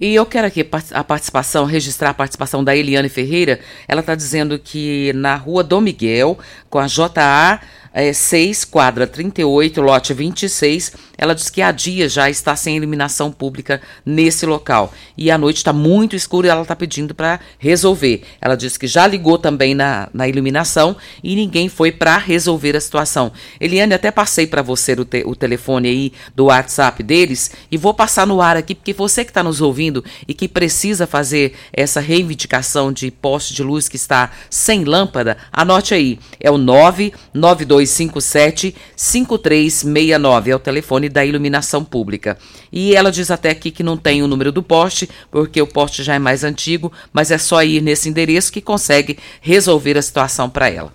[0.00, 3.60] E eu quero aqui a participação, registrar a participação da Eliane Ferreira.
[3.86, 6.36] Ela está dizendo que na rua Dom Miguel,
[6.68, 7.60] com a JA
[7.94, 10.92] é, 6, quadra 38, lote 26.
[11.16, 14.92] Ela diz que há dias já está sem iluminação pública nesse local.
[15.16, 18.22] E a noite está muito escura e ela está pedindo para resolver.
[18.40, 22.80] Ela diz que já ligou também na, na iluminação e ninguém foi para resolver a
[22.80, 23.32] situação.
[23.60, 27.94] Eliane, até passei para você o, te, o telefone aí do WhatsApp deles e vou
[27.94, 32.00] passar no ar aqui, porque você que está nos ouvindo e que precisa fazer essa
[32.00, 36.18] reivindicação de poste de luz que está sem lâmpada, anote aí.
[36.40, 42.38] É o 992 3257 5369 é o telefone da iluminação pública.
[42.72, 46.02] E ela diz até aqui que não tem o número do poste, porque o poste
[46.02, 50.48] já é mais antigo, mas é só ir nesse endereço que consegue resolver a situação
[50.48, 50.92] para ela.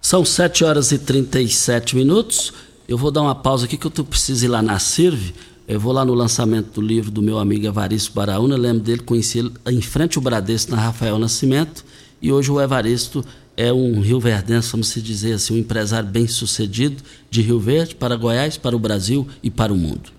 [0.00, 2.52] São 7 horas e 37 minutos.
[2.86, 5.34] Eu vou dar uma pausa aqui que eu preciso ir lá na CIRV.
[5.66, 8.56] Eu vou lá no lançamento do livro do meu amigo Evaristo Baraúna.
[8.56, 11.84] Lembro dele, conheci ele em frente ao Bradesco, na Rafael Nascimento.
[12.22, 13.24] E hoje o Evaristo
[13.56, 18.14] é um Rio Verdense, vamos dizer assim, um empresário bem sucedido de Rio Verde para
[18.16, 20.10] Goiás, para o Brasil e para o mundo.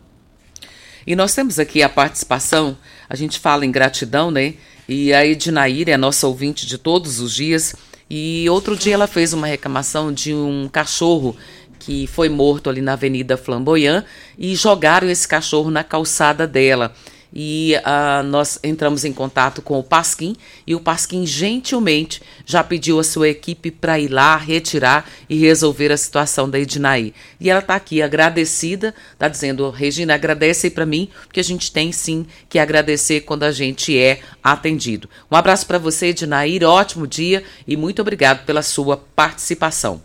[1.05, 2.77] E nós temos aqui a participação,
[3.07, 4.55] a gente fala em gratidão, né?
[4.89, 7.75] E a Ednaíra é nossa ouvinte de todos os dias.
[8.09, 11.35] E outro dia ela fez uma reclamação de um cachorro
[11.79, 14.03] que foi morto ali na Avenida Flamboyant
[14.37, 16.93] e jogaram esse cachorro na calçada dela
[17.33, 22.99] e uh, nós entramos em contato com o Pasquim e o Pasquim gentilmente já pediu
[22.99, 27.13] a sua equipe para ir lá retirar e resolver a situação da Ednaí.
[27.39, 31.91] E ela está aqui agradecida, está dizendo, Regina, agradece para mim, porque a gente tem
[31.91, 35.09] sim que agradecer quando a gente é atendido.
[35.31, 40.01] Um abraço para você, Ednaí, ótimo dia e muito obrigado pela sua participação.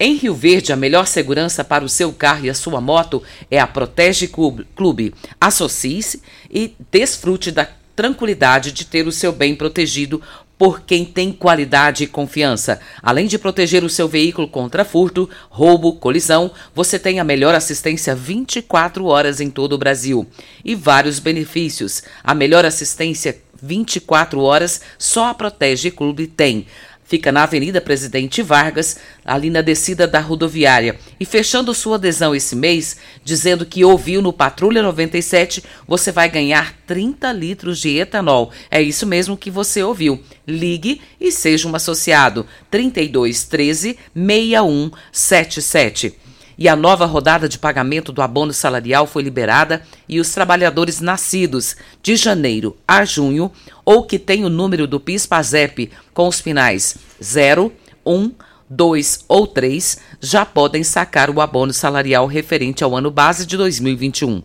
[0.00, 3.20] Em Rio Verde, a melhor segurança para o seu carro e a sua moto
[3.50, 5.12] é a Protege Clube.
[5.40, 10.22] Associe-se e desfrute da tranquilidade de ter o seu bem protegido
[10.56, 12.80] por quem tem qualidade e confiança.
[13.02, 18.14] Além de proteger o seu veículo contra furto, roubo, colisão, você tem a melhor assistência
[18.14, 20.26] 24 horas em todo o Brasil.
[20.64, 22.04] E vários benefícios.
[22.22, 26.66] A melhor assistência 24 horas só a Protege Clube tem.
[27.08, 30.98] Fica na Avenida Presidente Vargas, ali na descida da rodoviária.
[31.18, 36.74] E fechando sua adesão esse mês, dizendo que ouviu no Patrulha 97, você vai ganhar
[36.86, 38.52] 30 litros de etanol.
[38.70, 40.22] É isso mesmo que você ouviu.
[40.46, 42.46] Ligue e seja um associado.
[42.70, 46.28] 3213 6177
[46.58, 51.76] e a nova rodada de pagamento do abono salarial foi liberada e os trabalhadores nascidos
[52.02, 53.52] de janeiro a junho
[53.88, 57.72] ou que têm o número do PIS/PASEP com os finais 0,
[58.04, 58.32] 1,
[58.68, 64.42] 2 ou 3 já podem sacar o abono salarial referente ao ano base de 2021.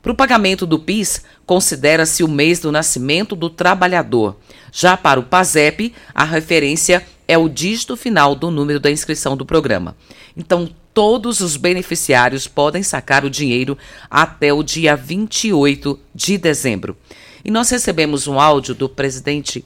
[0.00, 4.36] Para o pagamento do PIS, considera-se o mês do nascimento do trabalhador.
[4.72, 9.44] Já para o PASEP, a referência é o dígito final do número da inscrição do
[9.44, 9.94] programa.
[10.34, 13.76] Então, todos os beneficiários podem sacar o dinheiro
[14.10, 16.96] até o dia 28 de dezembro.
[17.44, 19.64] E nós recebemos um áudio do presidente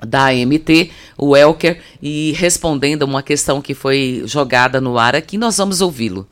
[0.00, 5.56] da AMT, o Elker, e respondendo uma questão que foi jogada no ar aqui, nós
[5.56, 6.26] vamos ouvi-lo.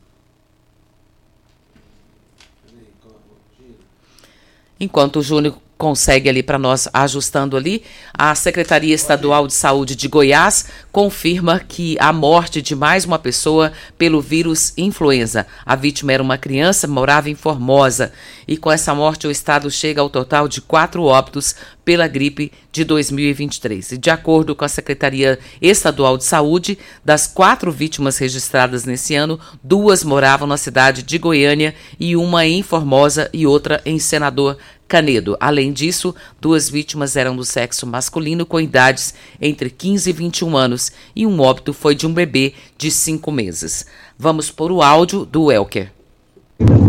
[4.79, 7.83] Enquanto o Júnior consegue ali para nós ajustando ali.
[8.13, 13.71] A Secretaria Estadual de Saúde de Goiás confirma que a morte de mais uma pessoa
[13.97, 15.45] pelo vírus influenza.
[15.65, 18.11] A vítima era uma criança, morava em Formosa.
[18.47, 21.55] E com essa morte, o estado chega ao total de quatro óbitos
[21.85, 23.93] pela gripe de 2023.
[23.93, 29.39] E de acordo com a Secretaria Estadual de Saúde, das quatro vítimas registradas nesse ano,
[29.63, 34.57] duas moravam na cidade de Goiânia e uma em Formosa e outra em Senador
[34.87, 35.35] Canedo.
[35.39, 40.91] Além disso, duas vítimas eram do sexo masculino com idades entre 15 e 21 anos
[41.15, 43.85] e um óbito foi de um bebê de 5 meses.
[44.17, 45.91] Vamos por o áudio do Elker.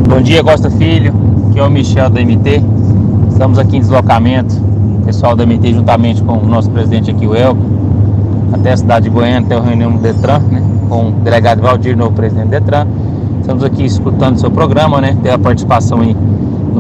[0.09, 1.13] Bom dia, Costa Filho.
[1.51, 2.63] Aqui é o Michel da MT.
[3.31, 7.35] Estamos aqui em deslocamento, o pessoal da MT juntamente com o nosso presidente aqui, o
[7.35, 7.63] Elker,
[8.53, 11.97] até a cidade de Goiânia, até o reunião do Detran, né, com o delegado Valdir,
[11.97, 12.87] novo presidente do Detran.
[13.41, 15.17] Estamos aqui escutando o seu programa, né?
[15.23, 16.17] Tem a participação aí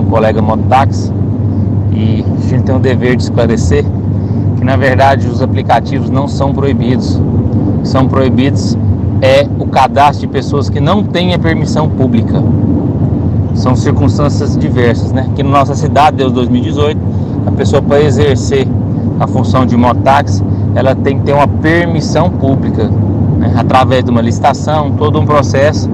[0.02, 1.12] do colega mototáxi
[1.92, 3.84] e a gente tem o dever de esclarecer
[4.56, 7.20] que na verdade os aplicativos não são proibidos.
[7.82, 8.76] São proibidos
[9.20, 12.42] é o cadastro de pessoas que não têm a permissão pública.
[13.54, 15.26] São circunstâncias diversas, né?
[15.32, 17.00] Aqui na nossa cidade, desde 2018,
[17.46, 18.68] a pessoa para exercer
[19.18, 20.44] a função de mototáxi,
[20.74, 22.88] ela tem que ter uma permissão pública,
[23.38, 23.52] né?
[23.56, 25.90] através de uma licitação, todo um processo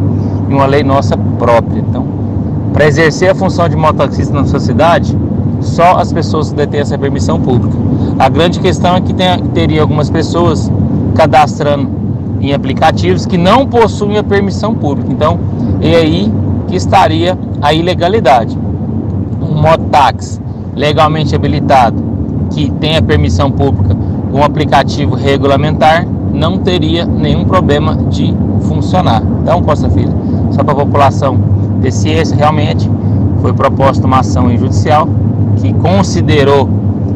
[0.49, 1.83] e uma lei nossa própria.
[2.75, 5.17] Para exercer a função de mototaxista na sua cidade,
[5.61, 7.79] só as pessoas que detêm essa permissão pública.
[8.19, 10.73] A grande questão é que tem, teria algumas pessoas
[11.15, 11.89] cadastrando
[12.41, 15.13] em aplicativos que não possuem a permissão pública.
[15.13, 15.39] Então,
[15.81, 16.33] é aí
[16.67, 18.59] que estaria a ilegalidade.
[19.41, 20.41] Um mototáxi
[20.75, 22.03] legalmente habilitado
[22.51, 23.97] que tem a permissão pública,
[24.33, 29.23] um aplicativo regulamentar, não teria nenhum problema de funcionar.
[29.43, 30.13] Então, Costa Filho,
[30.51, 31.54] só para a população
[31.85, 32.91] ter ciência, realmente
[33.43, 35.07] foi proposta uma ação judicial
[35.57, 36.69] que considerou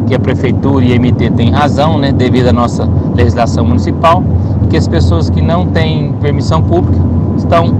[0.07, 4.23] que a prefeitura e a MT têm razão, né, devido à nossa legislação municipal,
[4.69, 6.99] que as pessoas que não têm permissão pública
[7.37, 7.75] estão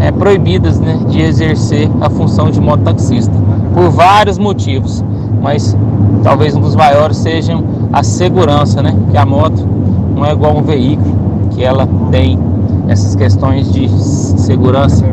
[0.00, 3.34] é, proibidas né, de exercer a função de mototaxista,
[3.74, 5.04] por vários motivos,
[5.42, 5.76] mas
[6.22, 9.66] talvez um dos maiores sejam a segurança, né, que a moto
[10.14, 11.16] não é igual a um veículo,
[11.50, 12.38] que ela tem
[12.86, 15.04] essas questões de segurança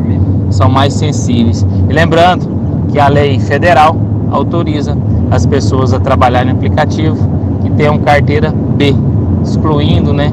[0.56, 1.66] são mais sensíveis.
[1.88, 2.48] E lembrando
[2.90, 3.96] que a lei federal
[4.30, 4.96] autoriza
[5.30, 7.16] as pessoas a trabalhar em aplicativo
[7.62, 8.94] que tenham carteira B,
[9.42, 10.32] excluindo, né,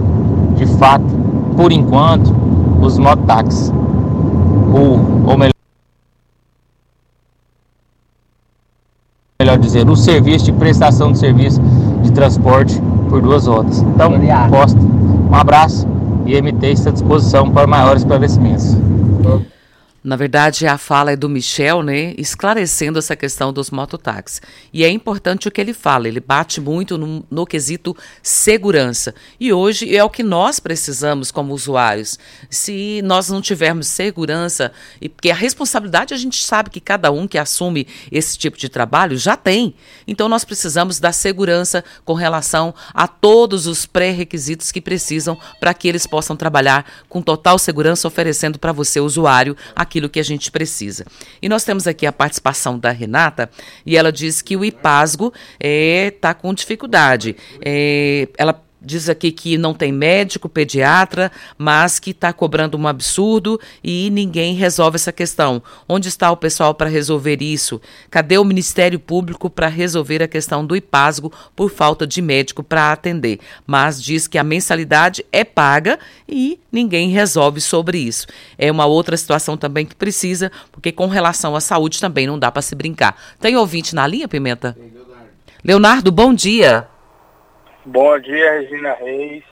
[0.55, 1.05] de fato,
[1.55, 2.33] por enquanto,
[2.81, 3.69] os mototáxis.
[3.69, 5.53] O, ou melhor,
[9.39, 11.61] melhor dizer, o serviço de prestação de serviço
[12.01, 13.81] de transporte por duas rodas.
[13.81, 14.11] Então,
[14.49, 14.79] posto.
[15.31, 15.87] Um abraço
[16.25, 18.75] e MT está à disposição para maiores esclarecimentos.
[20.03, 24.41] Na verdade, a fala é do Michel, né, esclarecendo essa questão dos mototáxis.
[24.73, 29.15] E é importante o que ele fala, ele bate muito no, no, quesito segurança.
[29.39, 32.19] E hoje é o que nós precisamos como usuários.
[32.49, 37.25] Se nós não tivermos segurança, e porque a responsabilidade a gente sabe que cada um
[37.25, 39.73] que assume esse tipo de trabalho já tem.
[40.05, 45.87] Então nós precisamos da segurança com relação a todos os pré-requisitos que precisam para que
[45.87, 49.55] eles possam trabalhar com total segurança, oferecendo para você, usuário,
[49.93, 51.05] aquilo que a gente precisa.
[51.39, 53.49] E nós temos aqui a participação da Renata
[53.85, 57.35] e ela diz que o IPASGO está é, tá com dificuldade.
[57.63, 63.59] É, ela diz aqui que não tem médico, pediatra, mas que está cobrando um absurdo
[63.83, 65.63] e ninguém resolve essa questão.
[65.87, 67.81] Onde está o pessoal para resolver isso?
[68.11, 72.91] Cadê o Ministério Público para resolver a questão do IPASGO por falta de médico para
[72.91, 73.39] atender?
[73.65, 78.27] Mas diz que a mensalidade é paga e ninguém resolve sobre isso.
[78.57, 82.51] É uma outra situação também que precisa, porque com relação à saúde também não dá
[82.51, 83.15] para se brincar.
[83.39, 84.75] Tem ouvinte na linha, Pimenta?
[84.77, 85.29] Leonardo.
[85.63, 86.87] Leonardo, bom dia.
[87.85, 89.43] Bom dia, Regina Reis.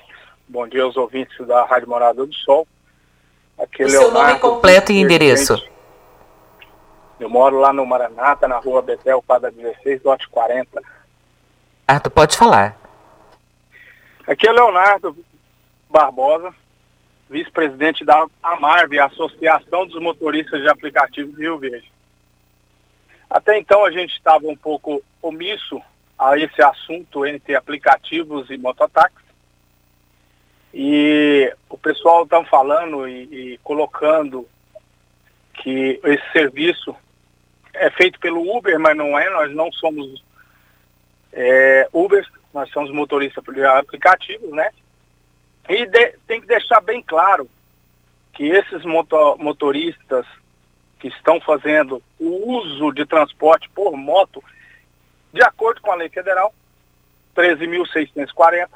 [0.48, 2.66] Bom dia aos ouvintes da Rádio Morada do Sol.
[3.60, 5.70] Aqui é o Leonardo, seu nome completo e endereço.
[7.20, 10.82] Eu moro lá no Maranata, na rua Betel, quadra 16, lote 40.
[11.86, 12.80] Ah, tu pode falar.
[14.26, 15.18] Aqui é Leonardo
[15.90, 16.56] Barbosa,
[17.30, 21.92] vice-presidente da AMARV, Associação dos Motoristas de Aplicativos de Rio Verde.
[23.30, 25.82] Até então a gente estava um pouco omisso
[26.22, 29.26] a esse assunto entre aplicativos e mototáxi.
[30.72, 34.48] E o pessoal está falando e, e colocando
[35.56, 36.96] que esse serviço
[37.74, 40.24] é feito pelo Uber, mas não é, nós não somos
[41.34, 44.70] é, Uber, nós somos motoristas de aplicativos, né?
[45.68, 47.50] E de, tem que deixar bem claro
[48.34, 50.28] que esses motor, motoristas
[51.00, 54.44] que estão fazendo o uso de transporte por moto,
[55.34, 56.54] de acordo com a lei federal
[57.36, 58.70] 13.640,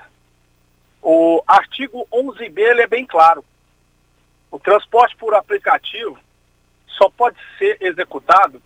[1.01, 3.43] o artigo 11b ele é bem claro.
[4.49, 6.18] O transporte por aplicativo
[6.88, 8.62] só pode ser executado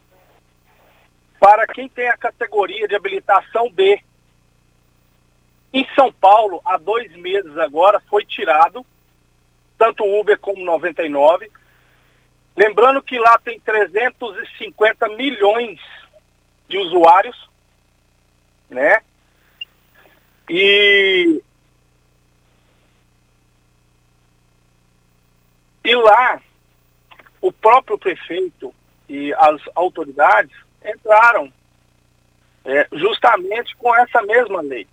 [1.40, 4.00] para quem tem a categoria de habilitação B.
[5.74, 8.86] Em São Paulo, há dois meses agora, foi tirado
[9.78, 11.50] tanto o Uber como 99.
[12.56, 15.80] Lembrando que lá tem 350 milhões
[16.68, 17.49] de usuários,
[18.70, 19.02] né?
[20.50, 21.42] E,
[25.84, 26.42] e lá,
[27.42, 28.74] o próprio prefeito
[29.08, 31.52] e as autoridades entraram
[32.66, 34.88] é, justamente com essa mesma lei.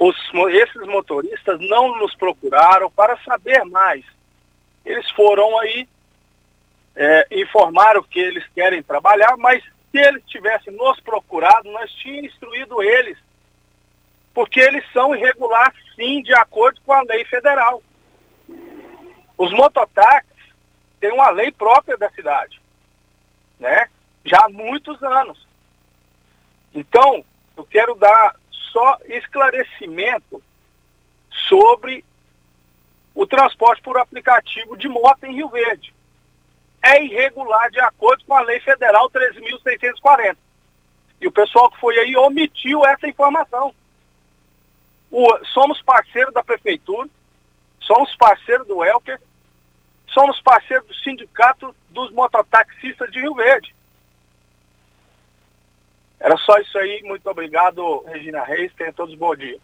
[0.00, 0.16] Os,
[0.50, 4.04] esses motoristas não nos procuraram para saber mais.
[4.84, 5.88] Eles foram aí,
[6.96, 9.62] é, informaram que eles querem trabalhar, mas
[9.92, 13.16] se eles tivessem nos procurado, nós tínhamos instruído eles.
[14.34, 17.80] Porque eles são irregulares, sim, de acordo com a lei federal.
[19.38, 20.32] Os mototáxis
[20.98, 22.60] têm uma lei própria da cidade.
[23.60, 23.88] Né?
[24.24, 25.46] já há muitos anos.
[26.74, 27.24] Então,
[27.56, 30.42] eu quero dar só esclarecimento
[31.48, 32.04] sobre
[33.14, 35.92] o transporte por aplicativo de moto em Rio Verde.
[36.82, 40.36] É irregular de acordo com a Lei Federal 13.640.
[41.20, 43.72] E o pessoal que foi aí omitiu essa informação.
[45.10, 47.08] O, somos parceiros da Prefeitura,
[47.80, 49.20] somos parceiros do Elker,
[50.08, 53.74] somos parceiros do Sindicato dos Mototaxistas de Rio Verde.
[56.18, 57.02] Era só isso aí.
[57.02, 58.72] Muito obrigado, Regina Reis.
[58.74, 59.58] Tenham todos bom dia.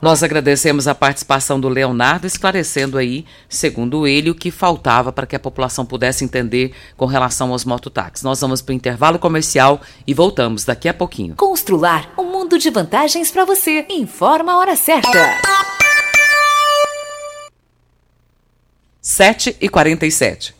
[0.00, 5.36] Nós agradecemos a participação do Leonardo, esclarecendo aí, segundo ele, o que faltava para que
[5.36, 8.22] a população pudesse entender com relação aos mototáxis.
[8.22, 11.34] Nós vamos para o intervalo comercial e voltamos daqui a pouquinho.
[11.36, 13.84] Constrular um mundo de vantagens para você.
[13.90, 15.10] Informa a hora certa.
[19.02, 20.59] 7 e 47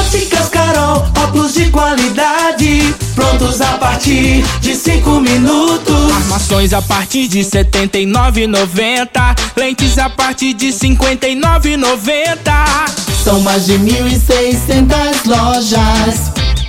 [0.00, 6.12] Óticas Carol, óculos de qualidade, prontos a partir de cinco minutos.
[6.12, 8.06] Armações a partir de setenta e
[9.56, 11.34] lentes a partir de cinquenta e
[13.24, 14.06] São mais de mil
[15.24, 16.45] lojas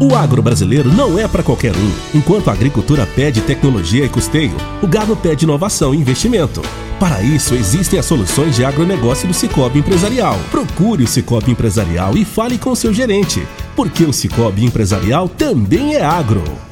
[0.00, 1.92] O agro brasileiro não é para qualquer um.
[2.14, 6.62] Enquanto a agricultura pede tecnologia e custeio, o gado pede inovação e investimento.
[6.98, 10.38] Para isso, existem as soluções de agronegócio do Cicobi Empresarial.
[10.50, 16.04] Procure o Cicobi Empresarial e fale com seu gerente, porque o Cicobi Empresarial também é
[16.04, 16.71] agro.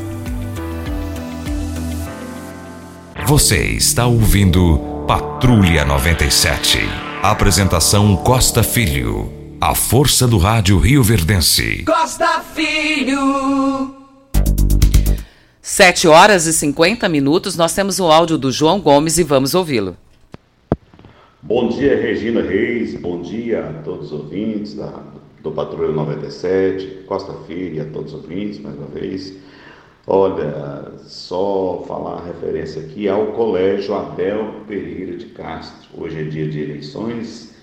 [3.25, 6.79] Você está ouvindo Patrulha 97.
[7.21, 9.31] Apresentação Costa Filho.
[9.61, 11.83] A força do rádio Rio Verdense.
[11.85, 13.95] Costa Filho.
[15.61, 19.95] 7 horas e 50 minutos, nós temos o áudio do João Gomes e vamos ouvi-lo.
[21.41, 22.95] Bom dia, Regina Reis.
[22.99, 25.03] Bom dia a todos os ouvintes da,
[25.41, 29.33] do Patrulha 97, Costa Filho e a todos os ouvintes, mais uma vez.
[30.07, 35.89] Olha, só falar referência aqui ao Colégio Abel Pereira de Castro.
[35.95, 37.53] Hoje é dia de eleições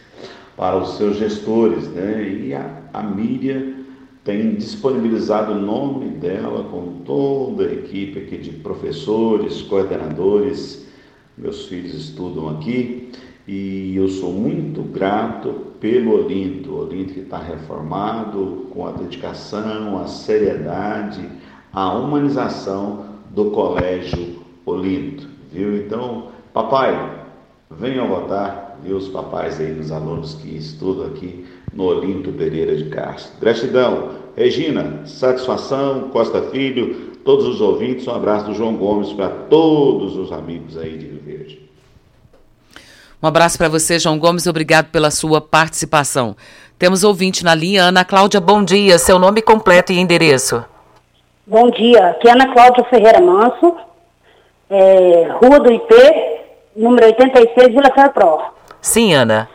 [0.57, 2.23] para os seus gestores, né?
[2.23, 3.03] E a, a
[4.23, 10.87] tem disponibilizado o nome dela com toda a equipe aqui de professores, coordenadores.
[11.37, 13.11] Meus filhos estudam aqui
[13.49, 19.99] e eu sou muito grato pelo Olinto, o Olinto que está reformado com a dedicação,
[19.99, 21.29] a seriedade
[21.73, 25.77] a humanização do Colégio Olinto, viu?
[25.77, 27.25] Então, papai,
[27.71, 32.89] venham votar, viu os papais aí dos alunos que estudam aqui no Olinto Pereira de
[32.91, 33.39] Castro.
[33.41, 34.19] Gratidão.
[34.37, 40.31] Regina, satisfação, Costa Filho, todos os ouvintes, um abraço do João Gomes para todos os
[40.31, 41.69] amigos aí de Rio Verde.
[43.21, 46.37] Um abraço para você, João Gomes, obrigado pela sua participação.
[46.79, 50.65] Temos ouvinte na linha, Ana Cláudia, bom dia, seu nome completo e endereço.
[51.51, 53.75] Bom dia, aqui é Ana Cláudia Ferreira Manso,
[54.69, 55.95] é, Rua do IP,
[56.77, 58.43] número 86, Vila Ferpro.
[58.83, 59.49] Sim, Ana.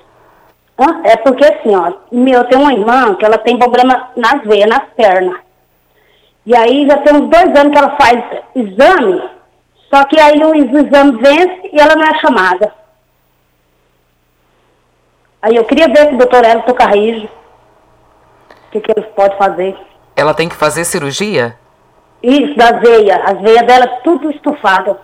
[1.03, 4.85] É porque assim, ó, eu tenho uma irmã que ela tem problema nas veias, nas
[4.95, 5.39] pernas.
[6.47, 9.29] E aí já tem uns dois anos que ela faz exame,
[9.93, 12.73] só que aí o exame vence e ela não é chamada.
[15.43, 19.77] Aí eu queria ver com o doutor Elton Carrijo o que, que ele pode fazer.
[20.15, 21.61] Ela tem que fazer cirurgia?
[22.23, 23.17] Isso, da veia.
[23.25, 24.97] As veias dela tudo estufado.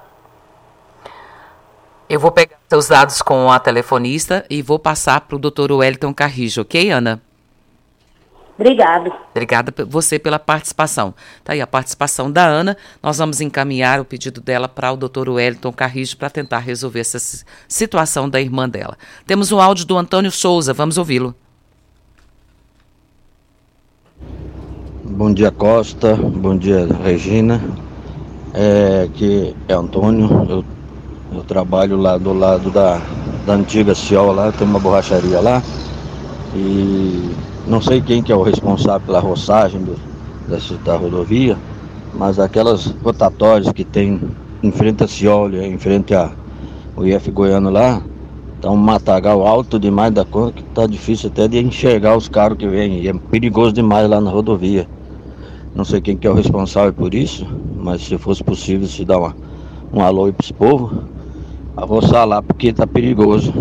[2.10, 6.14] Eu vou pegar seus dados com a telefonista e vou passar para o doutor Wellington
[6.14, 7.22] Carrijo, ok, Ana?
[8.58, 9.14] Obrigado.
[9.32, 11.14] Obrigada você pela participação.
[11.44, 12.76] Tá aí a participação da Ana.
[13.02, 17.46] Nós vamos encaminhar o pedido dela para o doutor Wellington Carrijo para tentar resolver essa
[17.68, 18.98] situação da irmã dela.
[19.26, 21.34] Temos um áudio do Antônio Souza, vamos ouvi-lo.
[25.20, 27.62] Bom dia Costa, bom dia Regina.
[28.54, 30.64] É, que é Antônio, eu,
[31.36, 33.02] eu trabalho lá do lado da,
[33.46, 35.62] da antiga Ciol lá, tem uma borracharia lá.
[36.56, 37.36] E
[37.68, 40.00] não sei quem que é o responsável pela roçagem do,
[40.48, 41.58] dessa, da rodovia,
[42.14, 44.22] mas aquelas rotatórias que tem
[44.64, 46.32] em frente a Ciol, em frente a
[46.96, 48.02] o IF Goiano lá,
[48.62, 52.58] tá um matagal alto demais da conta que tá difícil até de enxergar os carros
[52.58, 53.06] que vêm.
[53.06, 54.88] É perigoso demais lá na rodovia.
[55.76, 57.46] Não sei quem que é o responsável por isso,
[57.76, 59.36] mas se fosse possível se dar uma,
[59.94, 61.04] um alô para esse povo,
[61.76, 63.54] avançar lá porque tá perigoso.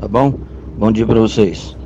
[0.00, 0.38] Tá bom?
[0.76, 1.76] Bom dia para vocês.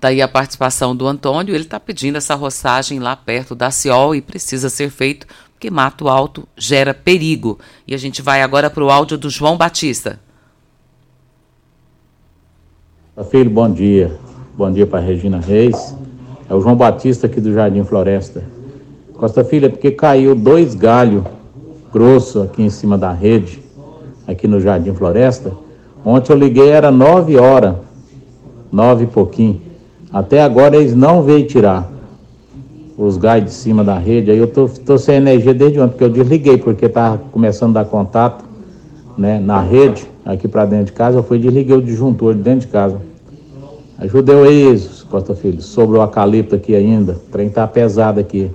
[0.00, 4.14] Daí tá a participação do Antônio, ele está pedindo essa roçagem lá perto da Ciol
[4.14, 7.58] e precisa ser feito porque mato alto gera perigo.
[7.86, 10.18] E a gente vai agora para o áudio do João Batista.
[13.30, 14.18] Filho, bom dia.
[14.56, 15.94] Bom dia para Regina Reis.
[16.48, 18.42] É o João Batista aqui do Jardim Floresta.
[19.20, 21.22] Costa Filha, porque caiu dois galhos
[21.92, 23.62] grossos aqui em cima da rede,
[24.26, 25.52] aqui no Jardim Floresta.
[26.02, 27.74] Ontem eu liguei, era nove horas,
[28.72, 29.60] nove e pouquinho.
[30.10, 31.92] Até agora eles não veio tirar
[32.96, 34.30] os galhos de cima da rede.
[34.30, 37.82] Aí eu tô, tô sem energia desde ontem, porque eu desliguei, porque tava começando a
[37.82, 38.42] dar contato
[39.18, 41.18] né, na rede, aqui para dentro de casa.
[41.18, 42.96] Eu fui desliguei o disjuntor de dentro de casa.
[43.98, 47.12] Ajudei o ex, Costa Filho, sobre o acalipto aqui ainda.
[47.12, 48.50] O trem tá pesado aqui.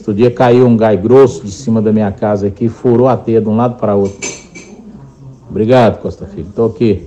[0.00, 3.40] Outro dia caiu um gai grosso de cima da minha casa aqui, furou a teia
[3.40, 4.18] de um lado para outro.
[5.48, 6.48] Obrigado, Costa Filho.
[6.48, 7.06] Estou aqui.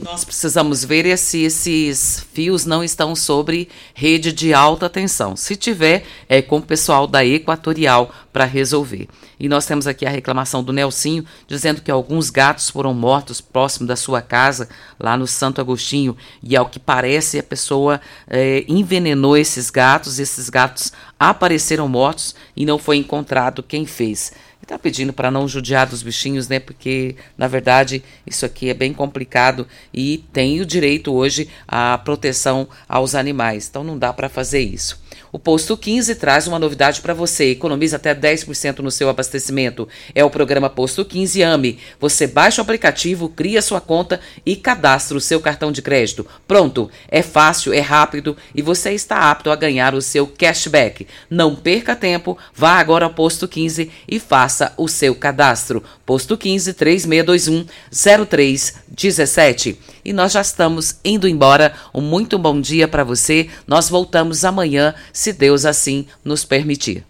[0.00, 5.34] Nós precisamos ver se esses fios não estão sobre rede de alta tensão.
[5.34, 9.08] Se tiver, é com o pessoal da Equatorial para resolver.
[9.38, 13.86] E nós temos aqui a reclamação do Nelsinho, dizendo que alguns gatos foram mortos próximo
[13.86, 14.68] da sua casa,
[14.98, 20.48] lá no Santo Agostinho, e ao que parece a pessoa é, envenenou esses gatos, esses
[20.48, 24.32] gatos apareceram mortos e não foi encontrado quem fez.
[24.62, 26.58] está pedindo para não judiar dos bichinhos, né?
[26.58, 32.68] Porque, na verdade, isso aqui é bem complicado e tem o direito hoje à proteção
[32.88, 33.68] aos animais.
[33.68, 35.03] Então não dá para fazer isso.
[35.34, 37.50] O posto 15 traz uma novidade para você.
[37.50, 39.88] Economiza até 10% no seu abastecimento.
[40.14, 41.80] É o programa Posto 15 AME.
[41.98, 46.24] Você baixa o aplicativo, cria sua conta e cadastra o seu cartão de crédito.
[46.46, 51.04] Pronto, é fácil, é rápido e você está apto a ganhar o seu cashback.
[51.28, 55.82] Não perca tempo, vá agora ao Posto 15 e faça o seu cadastro.
[56.06, 59.93] Posto 15 3621 0317.
[60.04, 61.74] E nós já estamos indo embora.
[61.94, 63.48] Um muito bom dia para você.
[63.66, 67.04] Nós voltamos amanhã, se Deus assim nos permitir.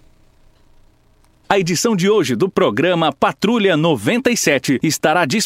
[1.47, 5.45] A edição de hoje do programa Patrulha 97 estará disponível